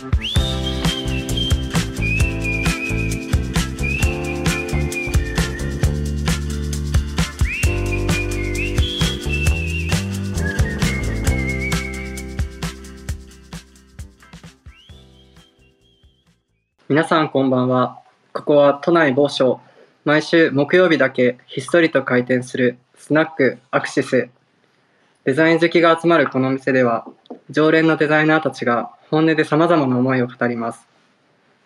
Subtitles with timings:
[0.00, 0.12] 皆
[17.02, 17.98] さんこんばんは。
[18.32, 19.60] ここは都内某所。
[20.04, 24.28] 毎週木曜日だけひっそりと開店するスナックアクシス。
[25.24, 27.04] デザイン好きが集まるこの店では、
[27.50, 30.86] 常連のデザイナーたちが本音で様々な思いを語ります。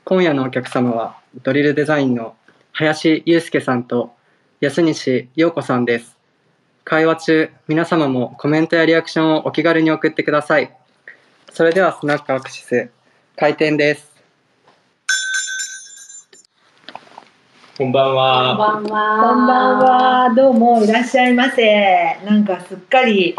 [0.04, 2.36] 今夜のお客様は、ドリルデザインの
[2.70, 4.12] 林祐介さんと
[4.60, 6.16] 安西陽子さんです。
[6.84, 10.72] 会話中、皆様もコメントやリアクションをお気軽に送ってください。
[11.50, 12.90] それではスナックアクシス、
[13.36, 14.12] 開店です。
[17.76, 18.56] こんばんこんは。
[18.56, 19.34] ばんは。
[19.34, 22.20] こんばんは、どうもいらっしゃいませ。
[22.24, 23.34] なんかすっかり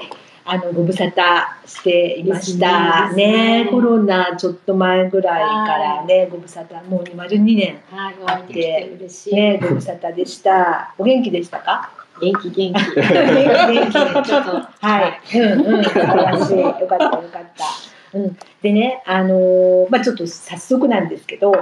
[0.45, 9.35] あのご無沙汰していましたねねコロナちょっと前ぐらいからね、ご無沙汰もう丸2年はい、お会いできて嬉しい。
[9.35, 10.93] ねご無沙汰でした。
[10.99, 11.91] お元気でしたか？
[12.21, 12.61] 元気元気。
[12.63, 13.91] 元気元気。
[13.91, 15.37] ちょっとはい。
[15.39, 16.59] うんうん素晴らしい。
[16.59, 18.17] よかったよかった。
[18.17, 18.37] うん。
[18.61, 21.53] でねあのーまあちょっと早速なんですけど。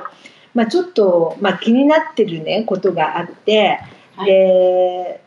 [0.54, 3.80] まあ、ちょっと、まあ、気になってるねことがあって、
[4.18, 5.22] はいで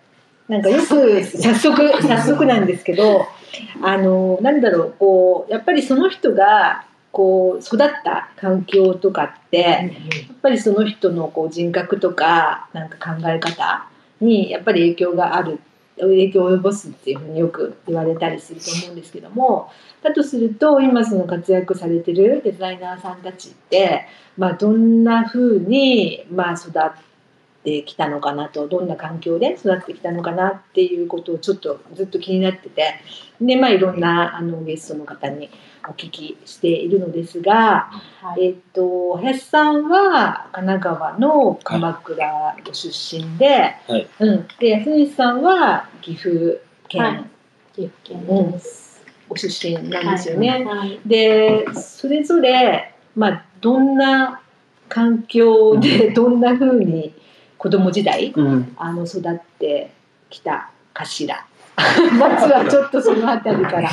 [0.49, 3.27] なんかよく早速早速なんですけど
[3.83, 9.81] あのなんだろうこうやっぱりその人がこう育った環境とかってや
[10.33, 13.87] っぱりその人のこう人格とかなんか考え方
[14.21, 15.61] にやっぱり影響がある
[15.97, 19.71] 影響を及ぼすっていうふうによく言われたりすると思うんですけども
[20.03, 26.73] だとすると今その活躍されてるデザイナーさんたちって、まあ、どんなふうにまあ育っ
[27.65, 32.95] てきたのかなとどんな環境で育ってきたのかなっていうことをちょっとずっと気になってて
[33.41, 35.51] で、まあ、いろんなあのゲストの方に
[35.89, 37.91] お聞きしているのですが、
[38.23, 38.47] はい。
[38.47, 46.59] えっと林さんは神奈川の鎌倉ご出身で,、はいうん、で安西さんは岐阜
[46.89, 47.25] 県、はい
[47.75, 49.05] 岐阜県です。
[49.29, 50.65] ご出身なんですよね。
[50.65, 51.01] はい。
[51.05, 54.41] でそれぞれ、まあ、どんな
[54.89, 57.15] 環境でどんなふうに
[57.65, 58.77] 子供時代うん。
[58.77, 59.91] あの育って
[60.29, 61.47] きたかしら。
[62.21, 63.91] まずはちょっとそのあたりから。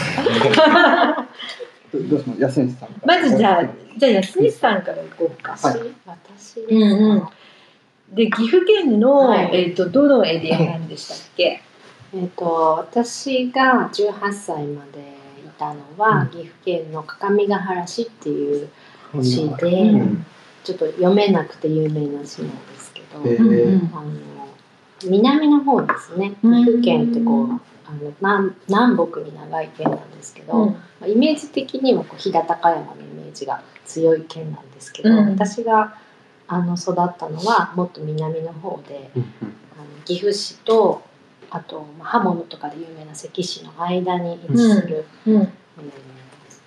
[1.93, 2.59] ど どうします？
[2.59, 3.65] 安西さんまずじゃあ
[3.97, 5.53] じゃあ安西さんからいこうか。
[5.53, 5.79] 私、私で
[6.37, 6.61] すか。
[6.69, 7.27] うんうん。
[8.13, 9.49] で岐阜県の、はい。
[9.53, 11.61] えー、とどのエリアなんでしたっけ、
[12.13, 14.99] えっと、私が18歳まで
[15.45, 18.67] いたのは、岐阜県の各務原市っていう
[19.21, 20.25] 市で、うん。
[20.63, 22.80] ちょっと読めなくて有名な市なんですけ
[23.13, 23.79] ど、えうんうん。
[23.79, 24.11] ーあの
[25.05, 26.31] 南の方ですね。
[26.41, 26.65] 岐うん。
[26.65, 27.47] 阜県ってこう
[27.85, 30.73] あの南南北に長い県なんですけど、うん。
[30.73, 35.29] まあイメージ的にはこう飛騨高山のイメージが強い県なんですけど、うん。
[35.31, 35.95] 私が
[36.47, 39.25] あの育ったのはもっと南の方であの
[40.05, 41.01] 岐阜市と
[41.49, 45.33] あとまあ刃物とかで有名な関市の間に位置する、うん。
[45.35, 45.51] うん。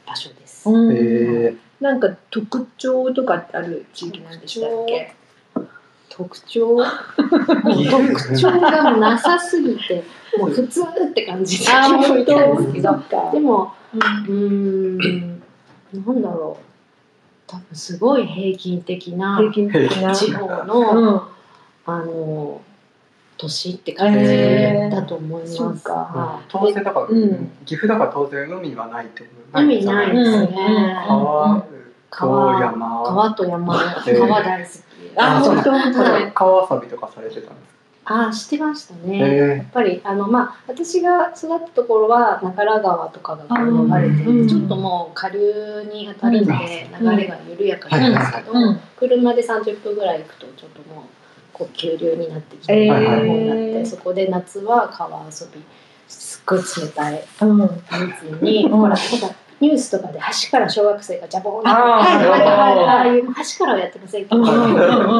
[0.06, 0.68] 場所です。
[0.68, 0.96] うん。
[0.96, 5.14] えなんか特徴とかってある地域なんでしたっけ？
[6.16, 6.84] 特徴？
[7.16, 10.04] 特徴がなさすぎて
[10.38, 13.02] もう 普通って感じで聞こえたんですけど。
[13.32, 13.72] でも
[14.28, 14.98] うん。
[14.98, 16.64] なんだろう。
[17.46, 20.14] 多分すごい平均的な平均的な？
[20.14, 21.20] 地方の、うん。
[21.86, 22.60] あの
[23.36, 25.54] 都市って感じだと思います。
[25.54, 25.92] そうか。
[25.92, 26.44] はい。
[26.48, 27.50] 当然だから、うん。
[27.66, 31.04] 岐阜だから当然海はないってこと海ないですね。
[31.08, 31.73] 川と
[32.16, 33.02] 川山。
[33.04, 34.18] 川と山、ー。
[34.18, 34.82] 川大好き。
[35.16, 37.74] あそう本当はい川遊びとかされてたんです
[38.06, 39.18] あ、してましたね。
[39.18, 44.48] かやっえぱりあのまあ私が育ったところは中良川とかがこう流れてうん。
[44.48, 46.52] ちょっともう下流に当たるんで
[47.00, 48.80] 流れが緩やかなんですけど、うん。
[48.98, 51.04] 車で30分ぐらい行くとちょっともう
[51.52, 55.62] こう急流になってきて、えー方になってそこで夏は川遊び
[56.08, 57.82] すっごい冷たいうん。
[58.22, 63.32] 水に、うんほらほらニュースとかで橋から小学生がジャボーンってあーはいはいはいあーああいう橋
[63.64, 64.52] からはやってませんけど、うんうんう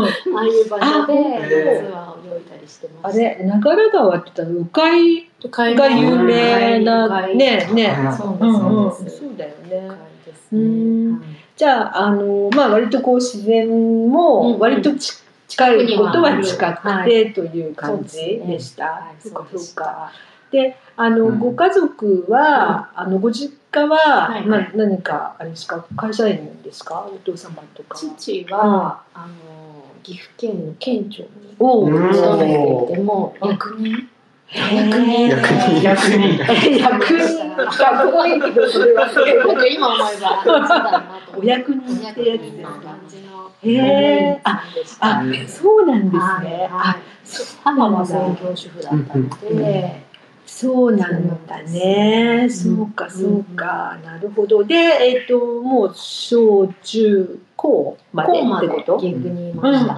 [0.03, 0.09] んあ
[0.41, 3.21] あいう場所でえー夏は泳いだりしてまあした。
[3.21, 9.19] れ長良川って言ったら鵜飼海が有名な海ねねそうです、うんうんそうです。
[9.21, 9.89] そうだよ海ね
[10.27, 11.27] ですうんね。
[11.57, 13.69] じゃああのまあ割とこう自然
[14.11, 15.13] も割とち
[15.47, 18.85] 近いことは近くてという感じでした。
[18.87, 19.85] はい、そううでしそうか。
[19.85, 20.13] た。
[20.51, 25.85] で、あの、うんご家族は、あのご実家は、はいな何かあれですか？
[25.97, 27.07] 会社員ですか？
[27.13, 27.99] お父様とか。
[27.99, 32.45] 父は、あの岐阜県の県庁に勤め
[32.87, 34.09] ていてもう役人。
[34.55, 35.29] 役人。
[35.83, 36.37] 役人。
[36.79, 37.57] 役人。
[37.57, 41.05] かっこいいけどそれはなんか今思えばそうだな
[41.37, 41.81] お役人。
[42.11, 42.97] ってやつですなか
[43.63, 44.63] へえあ
[45.01, 46.97] あうんそうなんですはいねはいあ
[47.65, 50.04] 母は専業主婦だったので、
[50.47, 52.49] そうなんだね。
[52.51, 53.99] そうか、そうか。
[54.05, 54.63] なるほど。
[54.65, 58.99] で、えっ、と、もう小中高までってこと？
[58.99, 59.95] 岐阜にいました。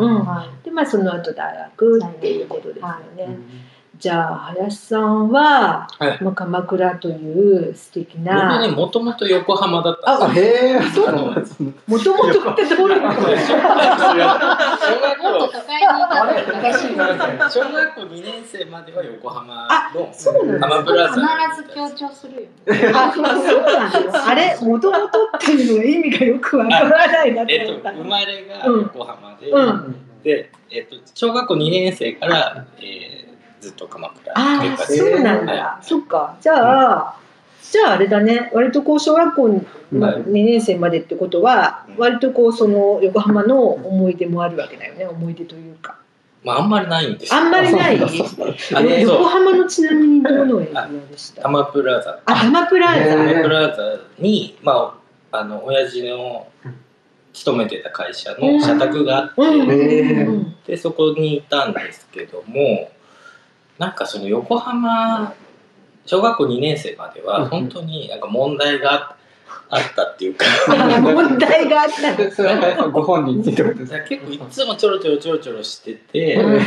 [0.65, 3.39] で、まあ、その後大学っていうことですよね。
[3.99, 8.61] じゃあ、林さんは、はいまあ、鎌倉という素敵僕な。
[8.61, 10.73] ね、もともと横浜だったあ、んですよ。
[10.73, 11.73] へえ、そうなんですね。
[11.87, 13.21] もともとってどういうこと。
[13.21, 13.71] 小学
[15.19, 15.47] 校
[17.49, 22.93] 小学校2年生までは横浜のそうなんだ浜プラザ必ず強調するよね。
[22.95, 24.29] あ、そうなの。
[24.29, 27.93] あれ、もともとっていうのが意味がよくわからないなってえっと思った。
[27.93, 33.26] 生まれが横浜で、うんで、えっと小学校2年生から、えー
[33.67, 35.79] ずっと鎌倉あそうなんだ。
[35.83, 36.37] そっか。
[36.41, 36.55] じゃ
[37.09, 37.17] あ、
[37.71, 38.51] じゃああれだね。
[38.55, 39.55] 割とこう小学校の
[40.01, 45.07] はい2年生までってことは、うん割とこうその横浜の思い出もあるわけだよね。
[45.07, 45.97] 思い出というか。
[46.45, 47.99] まああんまりないんですよあんまりない？
[49.03, 51.43] 横浜のちなみにどのエリアでした？
[51.43, 53.17] 浜プラザあ、玉プラへザ。
[53.17, 54.95] ー浜プラザにま
[55.33, 56.47] ああの親父の
[57.33, 60.17] 勤めてた会社の社宅があって、
[60.67, 62.91] でそこにいたんですけども
[63.79, 65.35] なんかその横浜
[66.07, 69.17] 小学校2年生までうんは本当になんか問題が
[69.69, 70.47] あったっていうか。
[71.03, 72.43] 問題があったんです
[72.93, 74.01] ご本人ってことですか。
[74.01, 76.61] 結構いつもちょろちょろちょろちょろしてて、うん。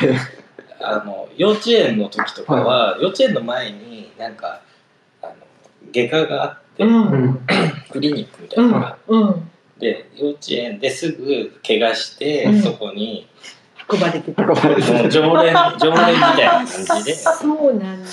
[0.81, 4.61] あの幼稚園の時とかは、幼稚園の前になんか
[5.21, 5.33] あの
[5.91, 7.39] 外科があって、うん。
[7.89, 9.51] クリニックみたいなのがあってうん。
[9.79, 12.61] で幼稚園ですぐ怪我して、うん。
[12.61, 13.27] そこに
[13.91, 14.43] 運ばれてた。
[14.43, 17.15] 運ばれてもう常連常連みたいな感じで。
[17.15, 18.09] そうなんだ。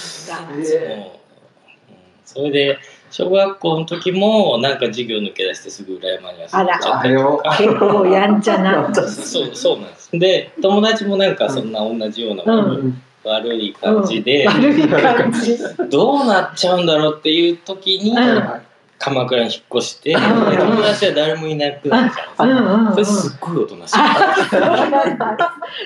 [2.25, 2.79] それで
[3.11, 7.57] 小学校の時もなんか授業抜け出してすぐ裏山に遊びに行っちゃったりとか。
[7.57, 8.95] 結構やんちゃな。
[8.95, 9.03] そ
[9.47, 10.11] うそうなんです。
[10.13, 13.03] で友達もなんかそんな同じような、うん。
[13.25, 15.59] 悪い感じで、悪い感じ。
[15.91, 18.61] どうなっちゃうんだろうっていう時に、うん
[18.99, 24.35] 鎌倉に引っ越して、友達は誰もいなくなっちゃうそれすっごいおとなしいあ、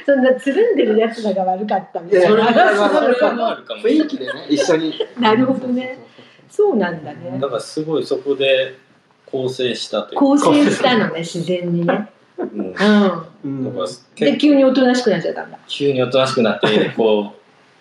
[0.06, 4.94] そんなつるんでるやつらが悪かったみたいなはそれはあるかも雰囲気でね、一緒に。
[5.18, 5.98] なるほどね。
[6.48, 7.48] そうなんだねだ。
[7.48, 8.78] からすごいそこで
[9.26, 12.10] 構成したというか構成したのね、自然にね。
[12.38, 13.74] うん
[14.16, 15.58] で、急におとなしくなっちゃったんだ。
[15.66, 17.34] 急におとなしくなってこ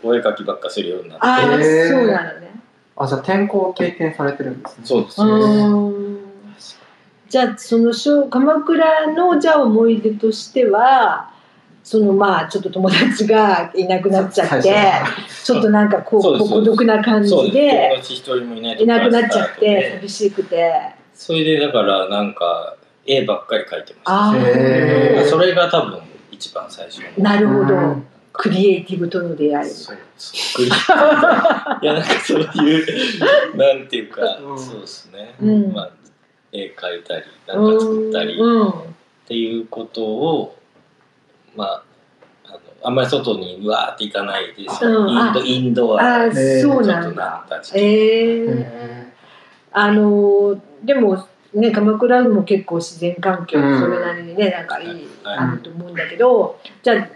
[0.03, 2.49] うお絵描きばっかするようになってああ、そうなのね。
[2.99, 4.85] あ、じゃあ転校を経験されてるんですね。
[4.85, 6.17] そうですうね、ん。
[7.29, 11.31] じゃあ、その小鎌倉のじゃあ思い出としては。
[11.81, 20.71] そのまあちょっと友達がいなくなっちゃって最ちょっとなんかこう孤独な感じで友達一人もいないといこなくなっちゃって寂しくて
[21.15, 22.75] それでだからなんか
[23.07, 25.29] 絵ばっかり描いてました。
[25.31, 25.99] それが多分
[26.29, 27.23] 一番最初の。
[27.23, 27.73] なるほど。
[27.73, 29.69] うんクリエイティブとの出会い。
[29.69, 30.69] そうそう い
[31.85, 34.59] やなんかそういうなんていうか、うん。
[34.59, 35.73] そうですね、うん。
[35.73, 35.89] まあ
[36.51, 38.33] 絵描いたりなんか作ったり。
[38.33, 38.73] っうん。
[39.27, 40.57] ていうことを
[41.55, 41.83] まあ
[42.47, 45.09] あのあんまり外にうわーって行かないですよ、うん。
[45.09, 47.25] インドインドアちょっとなんだ。
[47.25, 47.73] なった時。
[47.73, 49.07] 期え
[49.71, 51.23] あのでも
[51.53, 55.37] ね鎌倉も結構自然環境うんそれなりにねなんかいいはい。
[55.37, 57.07] あると思うんだけどじゃあ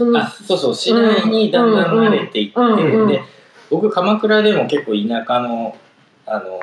[0.00, 3.22] そのあそうそう次第にだんだん慣れていって、うんうんうんで
[3.70, 5.76] 僕鎌倉でも結構田舎の
[6.26, 6.58] あの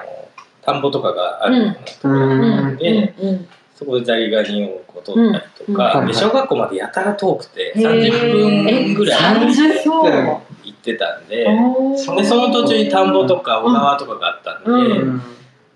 [0.62, 3.48] 田んぼとかがあるようなところうんうんでうん。
[3.76, 6.08] そこでザリガニをこう取ったりとか、うん。
[6.08, 8.10] で小学校までやたら遠くてへー。
[8.10, 14.64] 30分ぐらい行ってたんででその途中に田んぼとか小川とかがあったん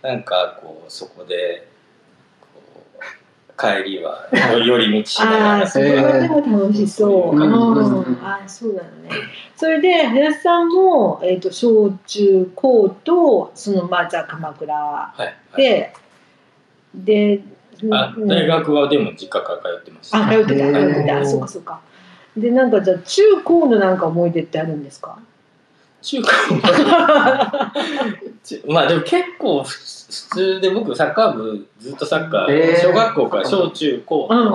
[0.01, 1.70] で、なんかこうそこで
[3.61, 4.27] 帰りは
[4.65, 7.39] 寄り道しながらああそれはでも楽しそう。
[7.39, 9.09] ああそうなのね。
[9.55, 15.93] それで林さんもえっ、と小中高とそのまあじゃあ鎌倉はいはいで、
[16.95, 17.41] で、
[17.91, 21.19] あうん大学はでも実家から通ってましたあ通ってた通ってた。
[21.19, 21.79] あそうかそうか。
[22.35, 25.19] でなんかじゃあ中高のなんか思い出ってあるんですか？
[26.01, 26.29] 中高
[28.43, 29.69] ちまあ でも結構ふ
[30.11, 32.81] 普通で僕サッカー部ずっとサッカー、えー。
[32.81, 34.51] 小学校から小中高うん。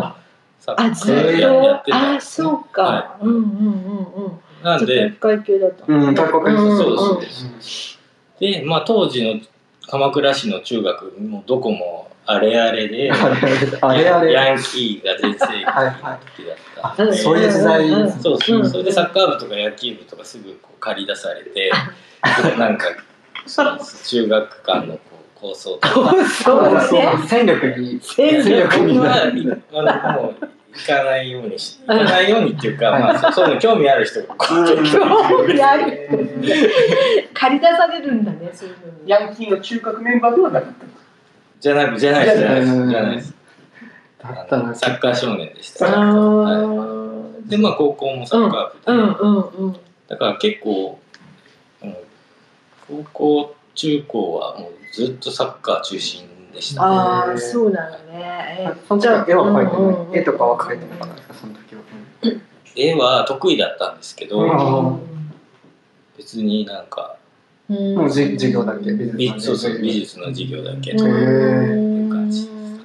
[0.60, 2.12] サッカあずっーややってた。
[2.12, 2.82] んですねそうか。
[2.82, 4.32] はうんうんうんうん。
[4.62, 5.84] い、なんでだった。
[5.88, 6.62] うん、体育会系。
[6.62, 7.98] うんそうです。
[8.38, 9.40] でまあ当時の
[9.88, 17.04] 鎌倉市の中学もどこもあれあれで、あれあれヤンキーが全盛期の時だった。
[17.04, 17.88] んで、そういう時代。
[17.88, 18.62] うんそうそう、う。
[18.62, 21.70] んそれでサッカー部とか野球部とかすぐこう借り出されて、
[22.58, 22.86] なんか、
[24.04, 25.00] 中学間のこ
[25.36, 29.30] う構想とか、そうだね戦力に戦力にあ
[30.16, 30.34] のもう
[30.74, 36.10] 行かないようにし、行かないようにっていうか、まあ、そういうの興味ある人がこう、興味ある。
[37.32, 39.04] 借り出されるんだねそういうの。
[39.04, 41.05] にヤンキーの中核メンバーではなかった
[41.60, 43.34] じゃなく、じゃないです、じゃないです、うんじゃないです。
[44.22, 45.86] だったらあのサッカー少年でした。
[45.86, 46.62] あはい。
[46.62, 49.76] ーで、まあ、高校もサッカー部で、うんうんうん
[50.08, 51.00] だから結構、
[51.82, 51.96] うん
[52.88, 56.86] 高校、中高はもうずっとサッカー中心でしたね。
[56.88, 58.56] ああそうなのね。
[58.60, 60.10] えその時は絵は描いてうんうんうん。
[60.12, 61.82] ない絵とかは描いてなかったですかその時は。
[62.76, 64.46] 絵は得意だったんですけど、う
[64.96, 65.00] ん。
[66.16, 67.25] 別になんか、うん
[67.68, 70.92] もうじ授業だけ美術美そうそう美術の授業だけ。
[70.92, 72.78] へとか、うん感じうん。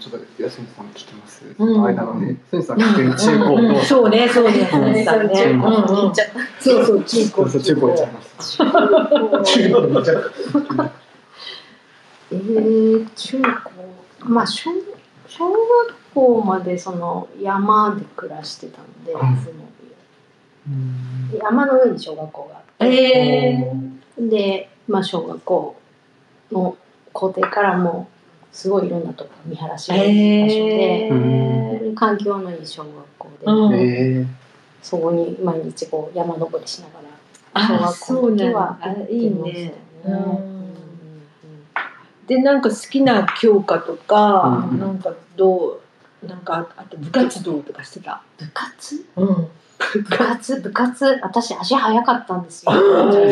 [0.00, 1.44] ちょっと安見さん聞きます？
[1.58, 1.82] うん。
[1.84, 5.04] 間のね安見さん聞く中高そうねそうねそうね。
[5.04, 5.60] そう中うん。
[5.60, 7.48] 高うん行っちゃったそうそう中高。
[7.48, 7.88] そうそう中高。
[7.88, 8.64] 行っちゃいました
[9.44, 10.14] 中国にじゃ
[12.30, 13.70] えー、中高。
[14.24, 14.70] まあ小
[15.28, 15.58] 小学
[16.14, 19.12] 校までその山で暮らしてたので、
[21.38, 23.72] 山の上に小学校があって、え
[24.28, 25.76] で、まあ、小学校
[26.50, 26.76] の
[27.12, 28.08] 校庭からも
[28.52, 33.74] すごいいろんなとこ見晴らしがいい場所で、ー環境のいい小学校で、うん。
[33.74, 34.26] え
[34.82, 37.08] そこに毎日こう山登りしながら
[37.54, 39.70] あ小学校の時は行ってまし
[40.04, 40.52] たね。
[42.26, 44.80] でなんか好きな教科とか、うん。
[44.80, 45.80] なんかど
[46.22, 48.22] うなんかあと部活動とかしてた？
[48.38, 49.04] 部活？
[49.16, 49.48] うん。
[49.94, 51.20] 部活部活。
[51.22, 52.72] 私足速かったんですよ。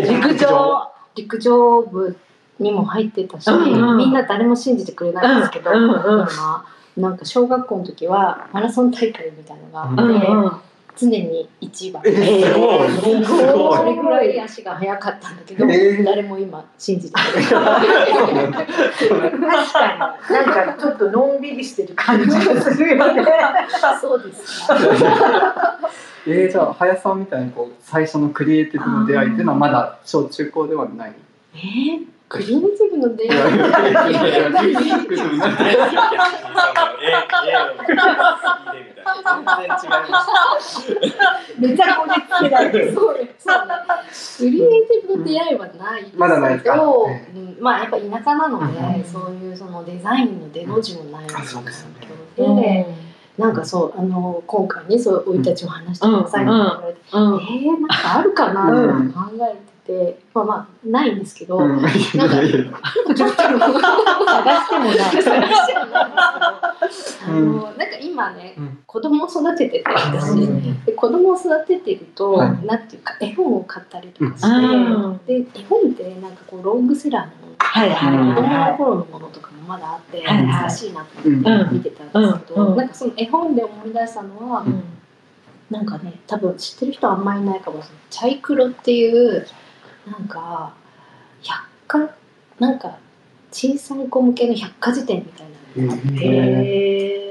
[0.03, 0.91] 陸上。
[1.15, 1.83] 陸上。
[1.83, 2.17] 部
[2.61, 3.97] にも入ってたし、うんうん。
[3.97, 6.29] みんな誰も信じてくれないんですけど、うんうん
[6.97, 10.53] なんか小学校の時はマラソン大会みたいなのがあって、うんうん。
[10.97, 12.03] 常に一番。
[12.05, 12.89] えすごい。
[12.91, 13.79] すすごい。
[13.79, 14.41] それぐらい。
[14.41, 17.47] 足が速かったんだけど、えー誰も今信じてくれない。
[17.47, 17.63] 確
[19.73, 19.99] かに。
[19.99, 23.25] なんかちょっとのんびりしてる感じがするよね。
[24.01, 24.77] そうですか
[26.27, 31.15] えー、じゃあ林さんみたいにこう最初のクリエイティブの出会いっていうのはまだ小中高ではない？
[31.55, 33.41] えー、クリエイティブの出会い？
[41.59, 42.93] めちゃこじつけられてる。
[42.95, 43.75] そうねそうね
[44.39, 47.09] クリエイティブの出会いはないですけど、まだないですかう
[47.39, 52.09] んまあやっぱ田舎なので、うんそういうそのデザインの出の字もないあそうですよ環
[52.57, 52.87] 境で、
[53.39, 57.41] なんかそうあの今回ねそう生い立ちも話してくださいって言われて、うん。
[57.41, 59.21] えー、なんかあるかなって考
[59.51, 59.57] え
[59.87, 61.81] てて、まあまあないんですけど、うん。
[61.81, 62.73] いやいやいや
[63.07, 65.01] 探してもない。
[67.23, 68.79] あのなんか今ね、うん。
[68.87, 70.85] 子供を育ててて私、うん。
[70.85, 72.67] で子供を育ててると、はい。
[72.67, 75.21] なんていうか絵本を買ったりとかして、うん。
[75.27, 80.47] で絵本ってなんかこうロングセラーのはいはい子供のは頃のものとかもまだあってはいはい。
[80.47, 82.71] 懐かしいなと思って見てたんですけど、うん。
[82.73, 82.77] うん。
[82.77, 85.73] なんかその絵本で思い出したのは、い。
[85.73, 87.99] なんかね多分知ってる人はあんまりいないかもしれない。
[88.11, 89.47] チャイクロっていう
[90.11, 90.75] なんか
[91.43, 92.11] 百科
[92.59, 92.99] なんか
[93.53, 95.47] 小さい子向けの百科事典みたい
[95.77, 97.30] なのがあって、へー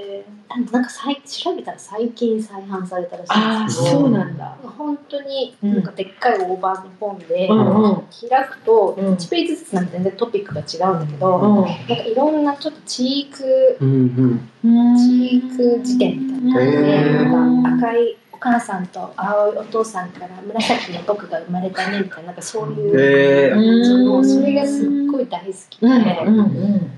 [0.71, 4.55] なんか最調べたら最近再販されたらしいんですけどそうなんだ。
[4.77, 5.73] 本当にうん。
[5.75, 8.03] なんかでっかい大判の本で、うんうん。
[8.29, 9.13] 開くとうん。
[9.13, 11.65] 1ページずつなんか全然トピックが違うんだけど、うん。
[11.65, 16.79] なんかいろんなちょっとチークうんチーク辞典みたいな。
[16.79, 23.53] ので、なんか赤いお母さんと青いお父さんから紫の僕が生まれたねみたいななんかそういうえー。
[23.53, 26.91] 感じのそれがすっごい大好きで、うんやうん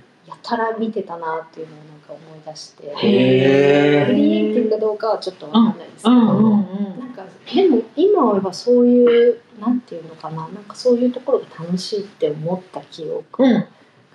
[0.44, 1.78] たら見てたなっていうのを
[2.12, 10.48] か思い出して、クリエイティブかどうかはちょっとわかんないですけど、うんうんうんなんかでも今思えばそういうなんていうのかな。
[10.48, 13.66] なんかそういうところが楽しいって思った記憶うん。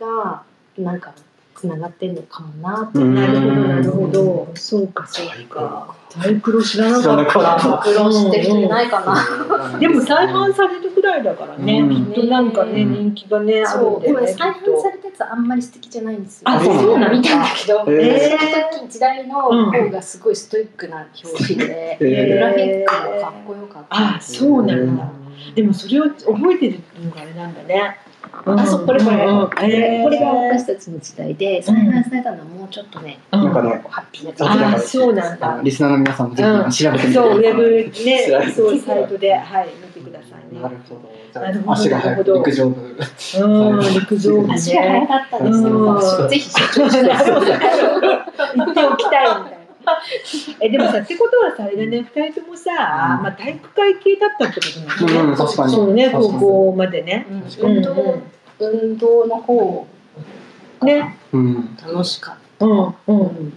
[0.01, 0.43] が
[0.79, 1.13] なんか
[1.57, 4.49] つながってるのかもなって、うんなるほどなるほど。
[4.55, 5.95] そうかそうか。
[6.11, 7.79] タイクロ知らなかった。
[7.83, 9.79] 苦労してる人いないかな。
[9.79, 14.55] でも再販されるぐらいだからね、うんきっとなんかね、うん人気がね、あるそうでもねんだよね。
[14.55, 16.51] 再販されたやつはあんまり素敵じゃないんですよ。
[16.51, 18.39] あそうなんだ見たんだけど、え
[18.71, 24.17] その時時代の方がすごいストイックな表紙で、えーグラフィックもかっこよかった。
[24.17, 25.11] あ、そうなんだ。
[25.55, 27.99] でもそれを覚えてるのがあれなんだね。
[28.33, 33.45] あ、そうこれこれ、うんうんこれこれがえー私たちの時代で再販されたのはもうちょっとね、うん。
[33.45, 34.75] なんかねハッピーな時代。
[34.75, 35.61] あ、そうなんだ。
[35.63, 36.71] リスナーの皆さんもぜうん。
[36.71, 40.61] ひ調べてみてくださいそう、ウェブねそう、サイトで、はい、見てくださいね。
[40.61, 41.01] なるほど。
[41.33, 41.73] たないるほど。
[41.73, 42.81] 足が速く陸上部。
[42.81, 42.95] う
[43.77, 44.55] ん陸上部ね。
[44.55, 45.73] 足が速かったですうん。
[45.73, 47.47] よぜひ社長してなるほど。
[48.57, 49.56] 言っておきたいみたいな。
[50.61, 52.73] えでもさってことはさあれだね二人ともさ、
[53.23, 54.67] まあ、体育会系だったってこ
[54.99, 55.73] となのね、うん確かに。
[55.73, 57.27] そうね高校までね。
[57.61, 58.23] 運動
[58.59, 59.87] 運動の方。
[60.83, 61.17] ね。
[61.33, 63.53] うん楽しかっうんうん、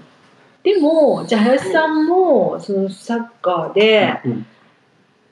[0.63, 4.45] でもじゃあ林さんもそのサッカーで、うん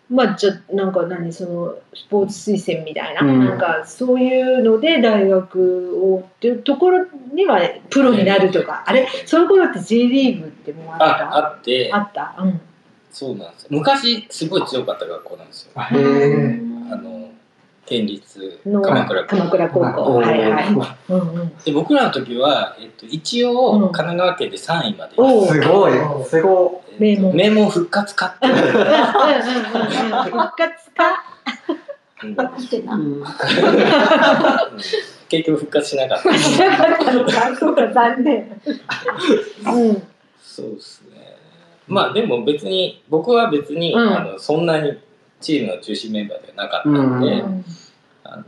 [0.09, 3.45] まあじゃあなんか何そのスポーツ推薦みたいな、うん。
[3.45, 7.59] なんかそういうので大学をっていうところには
[7.89, 9.07] プロになるとか、あれ？
[9.25, 11.05] その頃って J リーグってもうあった？
[11.05, 11.89] ああって。
[11.93, 12.35] あった？
[12.39, 12.61] うん。
[13.11, 13.69] そうなんですよ。
[13.71, 15.71] 昔すごい強かった学校なんですよ。
[15.81, 16.61] へえ
[16.91, 17.26] あの
[17.87, 19.37] 県立の鎌倉高校。
[19.37, 20.15] 鎌倉高校。
[20.17, 20.67] はいはい、
[21.09, 23.81] うんうん、で僕らの時は、えっと、一応、うん。
[23.83, 25.13] 神奈川県で3位まで。
[25.15, 25.93] おうすごい。
[26.25, 27.35] すごえっと名門。
[27.35, 28.51] 名門復活か復
[30.55, 31.23] 活か？
[32.23, 33.23] うん。
[35.29, 36.29] 結局復活しなかった。
[37.93, 38.61] 残念。
[39.65, 40.03] うん。
[40.41, 41.37] そうですね。
[41.87, 43.99] まあでも別に僕は別に、うん。
[44.17, 44.97] あのそんなに
[45.39, 47.65] チームの中心メンバーではなかったんで、うん。
[48.23, 48.43] あの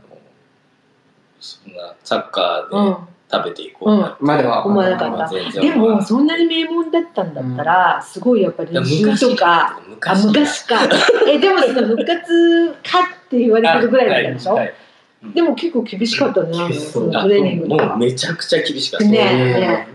[1.40, 2.92] そんなサッカうん。
[2.92, 4.66] ーで食べていこうなまでは。
[4.66, 5.60] 思わなかった。
[5.60, 8.84] でもそんなに名門だったんだったら、すごいやっぱり練
[9.16, 10.80] 習とかあ昔昔か。
[11.28, 14.66] えでもその復活かって言われてるぐらいだったでしょ、はい。
[14.66, 15.34] はい。
[15.34, 19.10] でも結構厳しかったねそのトレーニングともうかめちゃくちゃ厳しかった、ね。
[19.12, 19.88] ね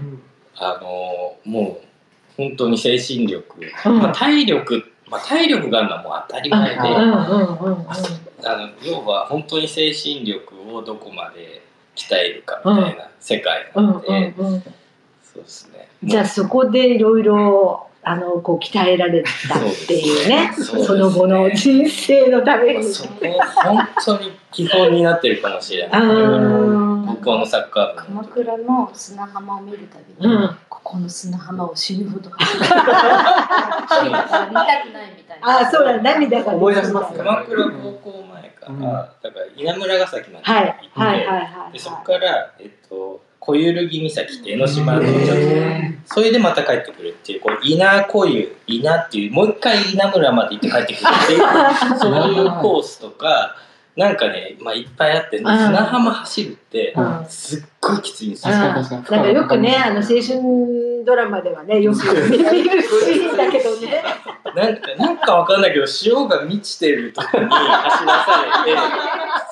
[0.55, 1.85] あのもう
[2.37, 3.97] 本当に精神力、うん。
[3.99, 11.61] まあ、体力、まあ、体力があるのはもう当たり前で、あの要は本当に精神力をどこまで
[11.95, 14.33] 鍛えるかみたいな世界うなんので、
[15.33, 15.87] そうですね。
[16.03, 20.53] じゃあそこでいろいろあのこう鍛えられたっていうね。
[20.55, 20.83] そうですね。
[20.85, 22.79] その後の人生のために。
[22.79, 23.09] まあ、そこ
[23.63, 26.01] 本当に基本になってるかもしれない
[27.15, 28.13] あー高校のサッカー部。
[28.13, 30.57] の鎌倉の砂浜を見るたびに、うん。
[30.69, 32.65] ここの砂浜を死ぬほど走る。
[32.65, 35.59] やりたくないみたいな。
[35.59, 37.13] あそうだ涙が思い出します。
[37.17, 38.65] か鎌倉高校前か。
[38.67, 38.81] ら、うん。
[38.81, 40.63] だから稲村ヶ崎まで行はい。
[40.63, 41.73] って、はいはいはい。
[41.73, 51.41] でそこから、えっと、小揺るぎ岬って江ノ島のちょっとへそれでまた帰ってくるっていうこう稲小湯稲っていうもう一回稲村まで行って帰ってくるっていう
[51.99, 53.55] そういうコースとか
[53.95, 55.57] なんかね、まあ、いっぱいあって、ね、うん。
[55.57, 57.25] 砂浜走るってうん。
[57.29, 58.53] すっごいきついんですよ。
[58.53, 64.03] なんかよくねあの青春ドラマではねよく見るシーンだけどね。
[64.53, 68.79] なんかなんかわかんないけど潮が満ちてるとこに走らされて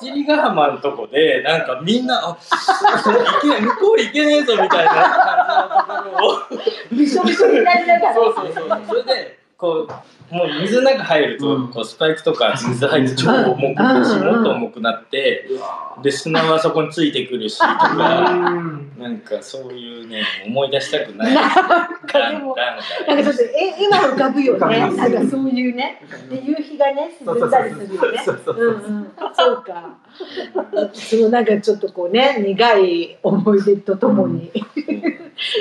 [0.02, 6.38] 七里ヶ浜のとこでなんかみんなあいけない向こう行けねえぞみたいな感じのところを。
[6.92, 8.14] びしょびしょになりながら。
[8.14, 8.82] そうそうそう。
[8.88, 11.68] それでこうもう水の中入ると、うん。
[11.68, 14.26] こうスパイクとか水入って超重くし、うん。
[14.26, 15.48] もっと重くなって
[16.02, 17.94] で砂はそこについてくるしとか。
[18.98, 21.34] なんかそういうね思い出したくない。
[21.34, 22.78] なんかでもなん
[23.18, 24.80] かちょっとえ今浮かぶよね。
[24.80, 28.22] なんかそういうねで夕日がね沈んだりするよね。
[28.24, 28.44] そう
[29.62, 29.96] か。
[30.92, 34.50] そのなんかちょっとこうね苦い思い出とともに、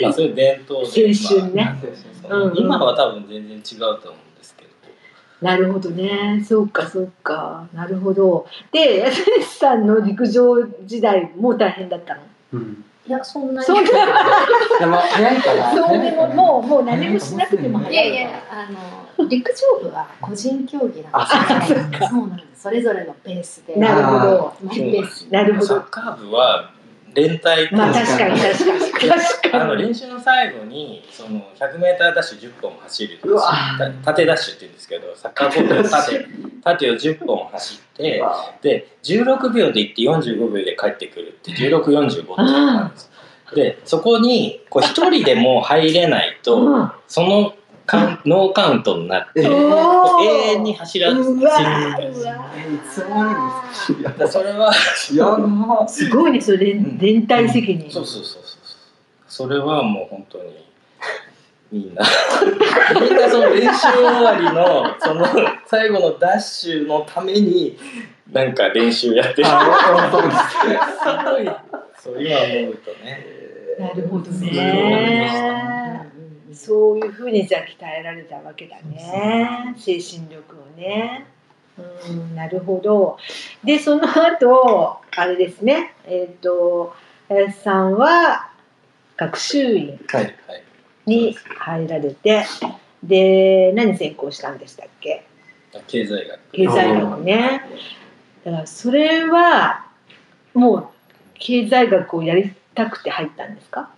[0.01, 0.87] まあそういう伝統で
[1.35, 1.63] 青春ね。
[2.23, 2.57] まあうんうん。
[2.57, 4.69] 今は多分全然違うと思うんですけど。
[5.41, 6.43] なるほどね。
[6.47, 7.67] そうかそうか。
[7.73, 8.47] なるほど。
[8.71, 12.21] で安西さんの陸上時代も大変だったの？
[12.53, 12.85] うん。
[13.05, 13.65] いやそんなに。
[13.65, 13.91] そんな
[14.79, 21.83] でも早いからそうでももうもう何もしなくてもい早いやいやあの陸上部は個人競技なんですよ。
[21.83, 23.75] ねそうなんですそれぞれのペースで。
[23.75, 24.53] なるほど。
[24.63, 25.65] マイペースなるほど。
[25.67, 26.71] サッカー部は
[27.13, 29.09] 連帯まあ確かに確かに。
[29.09, 33.19] 確あかにの練習の最後にその 100m ダッシュ10本走る。
[33.23, 36.25] うわた縦ダッシュって言うんですけどサッカーコートの縦。
[36.63, 38.23] 縦を10本走って
[38.61, 43.11] で16秒で行って45秒で帰ってくるって1645っていうのがあるんです。
[43.53, 46.91] でそこにこう1人でも入れないとうん。
[47.07, 47.53] その
[47.85, 50.23] カウンノーカウントになってえおー。
[50.23, 52.01] 永遠に走らずうわ走ー。
[52.01, 54.71] るんですうわえいつもあるんですかだからそれは
[55.11, 57.91] いやなすごいねそれ連連帯責任。
[57.91, 58.43] そうそうそうそう。
[59.27, 60.43] そうそれはもう本当に
[61.71, 62.03] みんな。
[63.01, 65.25] みんなその練習終わりのその
[65.65, 67.77] 最後のダッシュのために
[68.31, 69.47] なんか練習やってる。
[69.47, 70.37] あそうです
[70.99, 71.49] すごい。
[71.97, 73.25] そう今思うとね。
[73.79, 75.82] なるほどそうね
[76.53, 79.73] そういうふうにじゃあ鍛えられたわけだね。
[79.77, 81.25] 精神力をね。
[82.07, 82.35] うん。
[82.35, 83.17] なるほど。
[83.63, 85.93] でその後あれですね。
[86.05, 86.95] えっ、と
[87.29, 88.49] 林さんは
[89.17, 89.99] 学習院
[91.05, 92.45] に入られて
[93.03, 95.25] で何専攻したんでしたっけ？
[95.87, 96.39] 経済学。
[96.51, 97.61] 経済学ね。
[98.45, 99.85] だからそれは
[100.53, 100.87] もう
[101.35, 103.89] 経済学をやりたくて入ったんですか？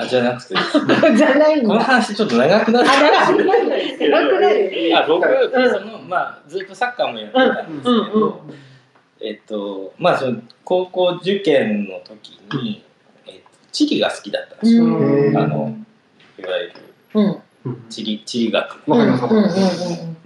[0.00, 0.54] あじゃなくて。
[1.16, 1.84] じゃないんこのだ。
[1.84, 4.10] 話ちょっと長くなっあ、長くなる。
[4.10, 4.92] 長くなる。
[4.96, 5.70] あ僕、うん。
[5.70, 8.40] そのまあずっとサッカーもやってたんですけど、
[9.20, 12.82] えっとまあその高校受験の時に、
[13.26, 13.40] えっと、
[13.72, 15.36] 地理が好きだったんですよ、うん。
[15.36, 15.76] あの
[16.38, 16.72] いわゆる
[17.14, 17.22] う
[17.70, 17.84] ん。
[17.90, 18.78] 地理地理学。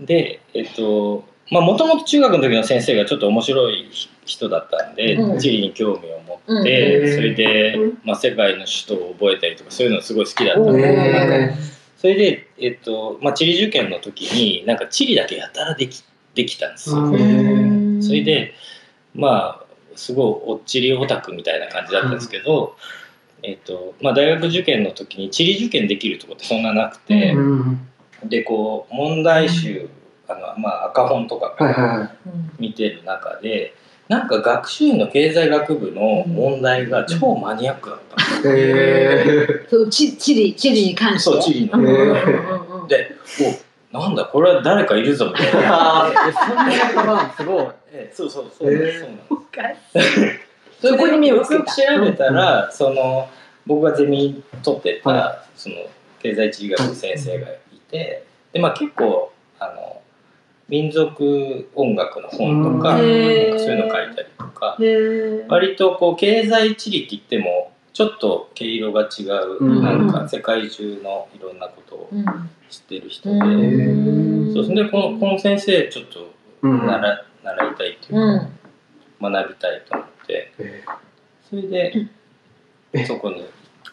[0.01, 3.91] でえっとまあもともと中学の時の先生がちょっと面白い
[4.25, 5.39] 人だったんで、うん。
[5.39, 7.15] 地理に興味を持うんって、うん。
[7.15, 10.77] それで、まあ、世界の首都を覚えたりとかそういうのすごい好きだったんうん。
[10.77, 11.55] で、へ
[11.99, 16.03] それで、えっとまあ、地理受験の時になんか地理だけやたらでき
[16.35, 16.97] できたんですよ。
[16.97, 17.15] うん。
[17.15, 18.55] うんそれで
[19.15, 19.65] まあ
[19.97, 22.77] すごいおっちりオタクみたいな感じだったんですけど、
[23.43, 27.89] えっとまあ、大学受験の時に地理受験できるとこってそんななくて、うん。
[28.25, 29.89] でこう問題集
[30.29, 32.11] あの、まあ、赤本とかはいはいはい。
[32.59, 33.75] 見てる中で
[34.09, 38.41] なんか学習院の経済学部の問題が超マニアックだった。
[38.41, 38.55] んですよ。
[38.55, 41.31] へそう地地理地理に関して？
[41.31, 41.79] そう地理の。
[41.79, 42.89] うんうんうんうん。
[42.89, 43.17] で
[43.93, 46.11] おなんだこれは誰かいるぞみたいな。
[46.47, 47.67] そんなすごい。
[47.93, 49.07] えそうそうそう、そうなんです。
[49.31, 49.43] おか
[49.93, 50.45] しい。
[50.83, 51.61] そそこに目をつけた。
[51.61, 53.29] よく調べたら、その
[53.67, 55.77] 僕がゼミ取ってた、はその
[56.21, 57.57] 経済地理学の先生がい
[57.91, 60.01] てで、まあ、結構あの
[60.69, 63.07] 民族音楽の本とか,、うん。
[63.07, 64.77] へーなんかそういうの書いたりとか
[65.49, 69.83] 割とこう経済地理って言ってもちょっと毛色が違う、うん。
[69.83, 72.25] なんか世界中のいろんなことをうん。
[72.71, 74.55] 知ってる人で、うん。
[74.55, 76.31] そうそれでこのこの先生ちょっと
[76.63, 76.79] うん。
[76.79, 78.39] 習,、習いたいっていうう
[79.21, 79.33] か、ん。
[79.33, 80.83] 学びたいと思ってえ
[81.49, 82.07] それで
[82.95, 83.05] え。
[83.05, 83.45] そこに。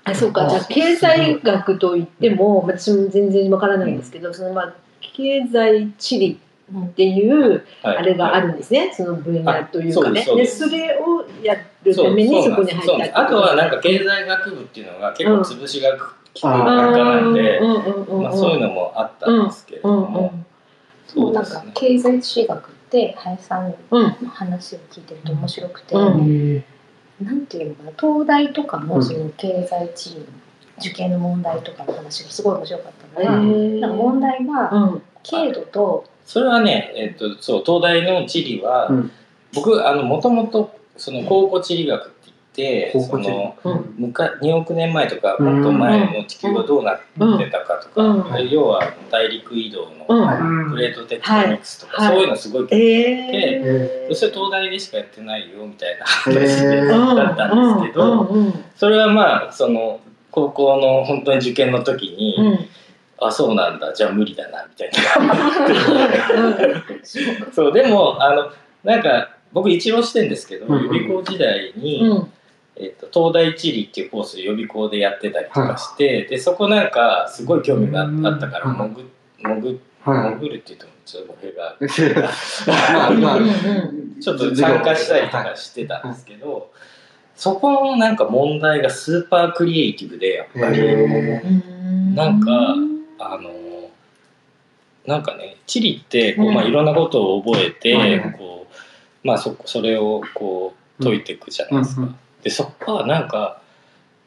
[0.03, 0.49] あそうか。
[0.49, 6.39] じゃあ経済学といっても私も全然わからないんですけどそのまあ経済地理
[6.79, 7.97] っていうはい。
[7.97, 10.25] あれがあるんですね、その分野というかね。
[10.25, 20.33] でそれをやるためにそこに入ったあとはなんか経済学部っていうのが結構潰しが効く学科なんで、そういうのもあったんですけれどうんうんも、
[21.07, 26.63] そうなんか経済地理学って林さんのうん話を聞いてると面白くて、うん
[27.21, 30.25] なんていうのかな東大とかうんのその経済地理の
[30.79, 39.11] 受験の問題とかの話がすごい面白かったへのが、ーなんか問題がうん軽度とそれはね、えっと、そう東大の地理は、うん。
[39.53, 43.35] 僕あのもともとその考古地理学って言ってそ考古地理。
[43.37, 43.95] のうん。
[43.97, 46.99] むか2億年前とかもっと前の地球がどうなっ
[47.37, 48.49] てたかとか、うん。
[48.49, 50.71] 要は大陸移動うのん。
[50.71, 52.15] プレートテクトニクスとか、はい。
[52.15, 56.35] そういうのすごいええそれ東大でしかやってないよみたいな話
[57.17, 58.45] だったんですけど、うん。
[58.45, 58.53] うん。
[58.75, 59.99] それはまあその
[60.31, 62.59] 高校の本当に受験の時に、うん
[63.21, 63.93] あそうなんだ。
[63.93, 64.91] じゃあ無理だなみたい
[66.91, 67.51] な。
[67.53, 68.51] そうでもあの
[68.83, 70.83] なんか僕一浪してんですけど、うんうん。
[70.85, 72.31] 予備校時代に、うん。
[72.77, 78.77] えっと、東大地理っていうコースで予備校でやってたりとかして、でそこなんかすごい興味があったからうん。
[79.37, 81.85] 潜潜は潜るって言ってもちょっと語弊がい
[82.67, 83.37] まあまあ
[84.19, 86.71] ちょっと参加したりとかしてたんですけど、
[87.35, 90.81] そこのなんか問題がスーパークリエイティブでやっぱり、
[92.15, 92.75] なんか
[93.21, 93.51] あの
[95.05, 96.53] なんかね地理ってこう、うん。
[96.53, 102.01] まあ、いろんなことを覚えて、うんこうまあ、そそれをこう解いていくじゃないですか。
[102.01, 103.61] うんうんでそこはなんか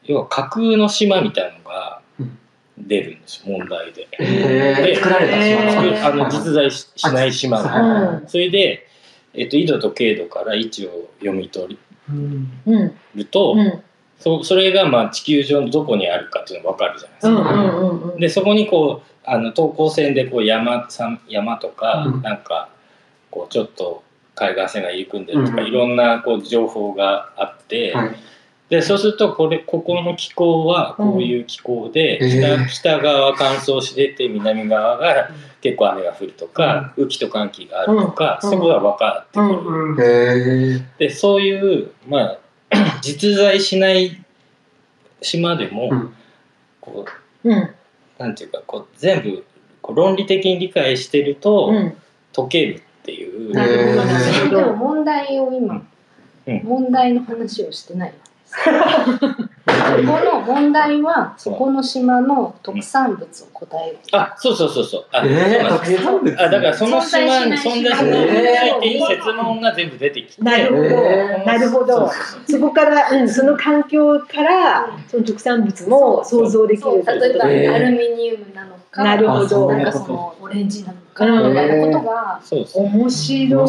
[0.05, 2.37] 要は架空の島みたいなのがうん。
[2.77, 4.07] 出るんですよ問題で。
[4.19, 6.07] え作られた島。
[6.07, 8.09] あの実在ししない島はが。
[8.19, 8.87] うんそれで、
[9.33, 11.77] えっと、緯度と経度から位置を読み取
[12.09, 12.51] うん。
[12.65, 12.95] うん。
[13.15, 13.83] ると、うん
[14.19, 17.55] そそれがまあ地球上のどこにあるかっていうのが分かるじゃないですうか。
[17.55, 18.19] んうんうん。
[18.19, 22.21] でそこにこうあの等高線でこう山山山とか、うん。
[22.21, 22.69] なんか
[23.29, 24.03] こうちょっと
[24.35, 28.15] 海岸線が入り組んでるとか、うんいろんなこう情報があって、はい。
[28.69, 32.67] でそうするとこれここの気候はこういう気候で、うん。
[32.67, 35.29] 北北側は乾燥してて南側が
[35.61, 38.49] 結構雨が降るとか、雨季と寒気があるとか、うん。
[38.49, 40.83] そこが分かってくる。
[40.97, 42.37] でそういうまあ
[43.01, 44.23] 実在しない
[45.21, 46.13] 島でも、うん。
[46.81, 47.05] こ
[47.43, 47.69] ううん。
[48.17, 49.45] なんていうかこう全部
[49.81, 51.95] こう論理的に理解してると、うん。
[52.35, 54.01] 解けるっていう、なる
[54.49, 54.73] ほど。
[54.75, 55.87] 問題を今、
[56.47, 56.61] うん。
[56.63, 58.13] 問題の話をしてない
[59.67, 63.97] あの問題はそこの島の特産物を答える。
[64.11, 65.05] あ、そうそうそうそう。
[65.11, 66.41] あ、えー、特産物？
[66.41, 68.15] あだからその島に存在しな
[68.65, 71.45] いいっていう説問が全部出てきて、なるほど、えー。
[71.45, 71.87] なるほど。
[71.87, 77.03] そうそうそうそこから、うん、その環境からその特産物も想像できるそう。
[77.19, 77.73] 例えばえー。
[77.73, 79.67] アルミニウムなのか、なるほど。
[79.71, 81.25] なんかそのオレンジなのか。
[81.25, 81.49] うん。
[81.49, 82.41] みたいなことが
[82.73, 83.53] 面白い。
[83.53, 83.67] 面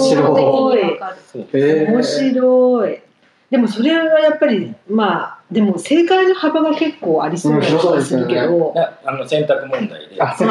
[2.02, 3.02] 白い
[3.50, 10.48] でもそれはやっぱりまあでも正解の幅が結構ありそうな気がするけど、なあの選択問題で、あ選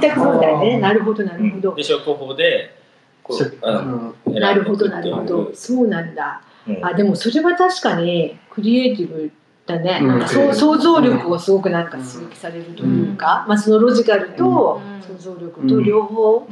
[0.00, 0.78] 択問題ね。
[0.78, 1.74] なるほどなるほど。
[1.74, 2.76] で消去法で
[3.22, 4.34] こしう、うん。
[4.34, 5.50] なるほどなるほど。
[5.54, 6.42] そうなんだ。
[6.68, 6.84] うん。
[6.84, 9.32] あでもそれは確かにクリエイティブ
[9.66, 16.48] だね、そう想像力をすごくなんか刺激されるというか、まあ、そのロジカルとうん想像力と両方、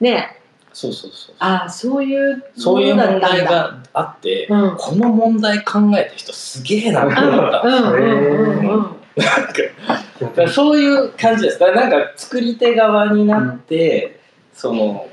[0.00, 0.40] ね
[0.72, 4.76] そうそうそうあそういうそういう問題があって、うん。
[4.76, 7.60] この問題考えた人すげえなって思った。
[7.62, 7.74] うん。
[7.74, 8.96] うんうんうん。
[10.20, 11.58] だからそういう感じです。
[11.58, 14.20] だからなんか作り手側になって、
[14.52, 15.08] その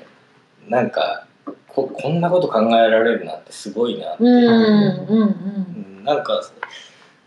[0.68, 1.28] なんか
[1.68, 4.44] ここんなこと考えられるなんてすごいなって、うんうん
[5.08, 5.22] うん。
[5.22, 6.44] うんなんか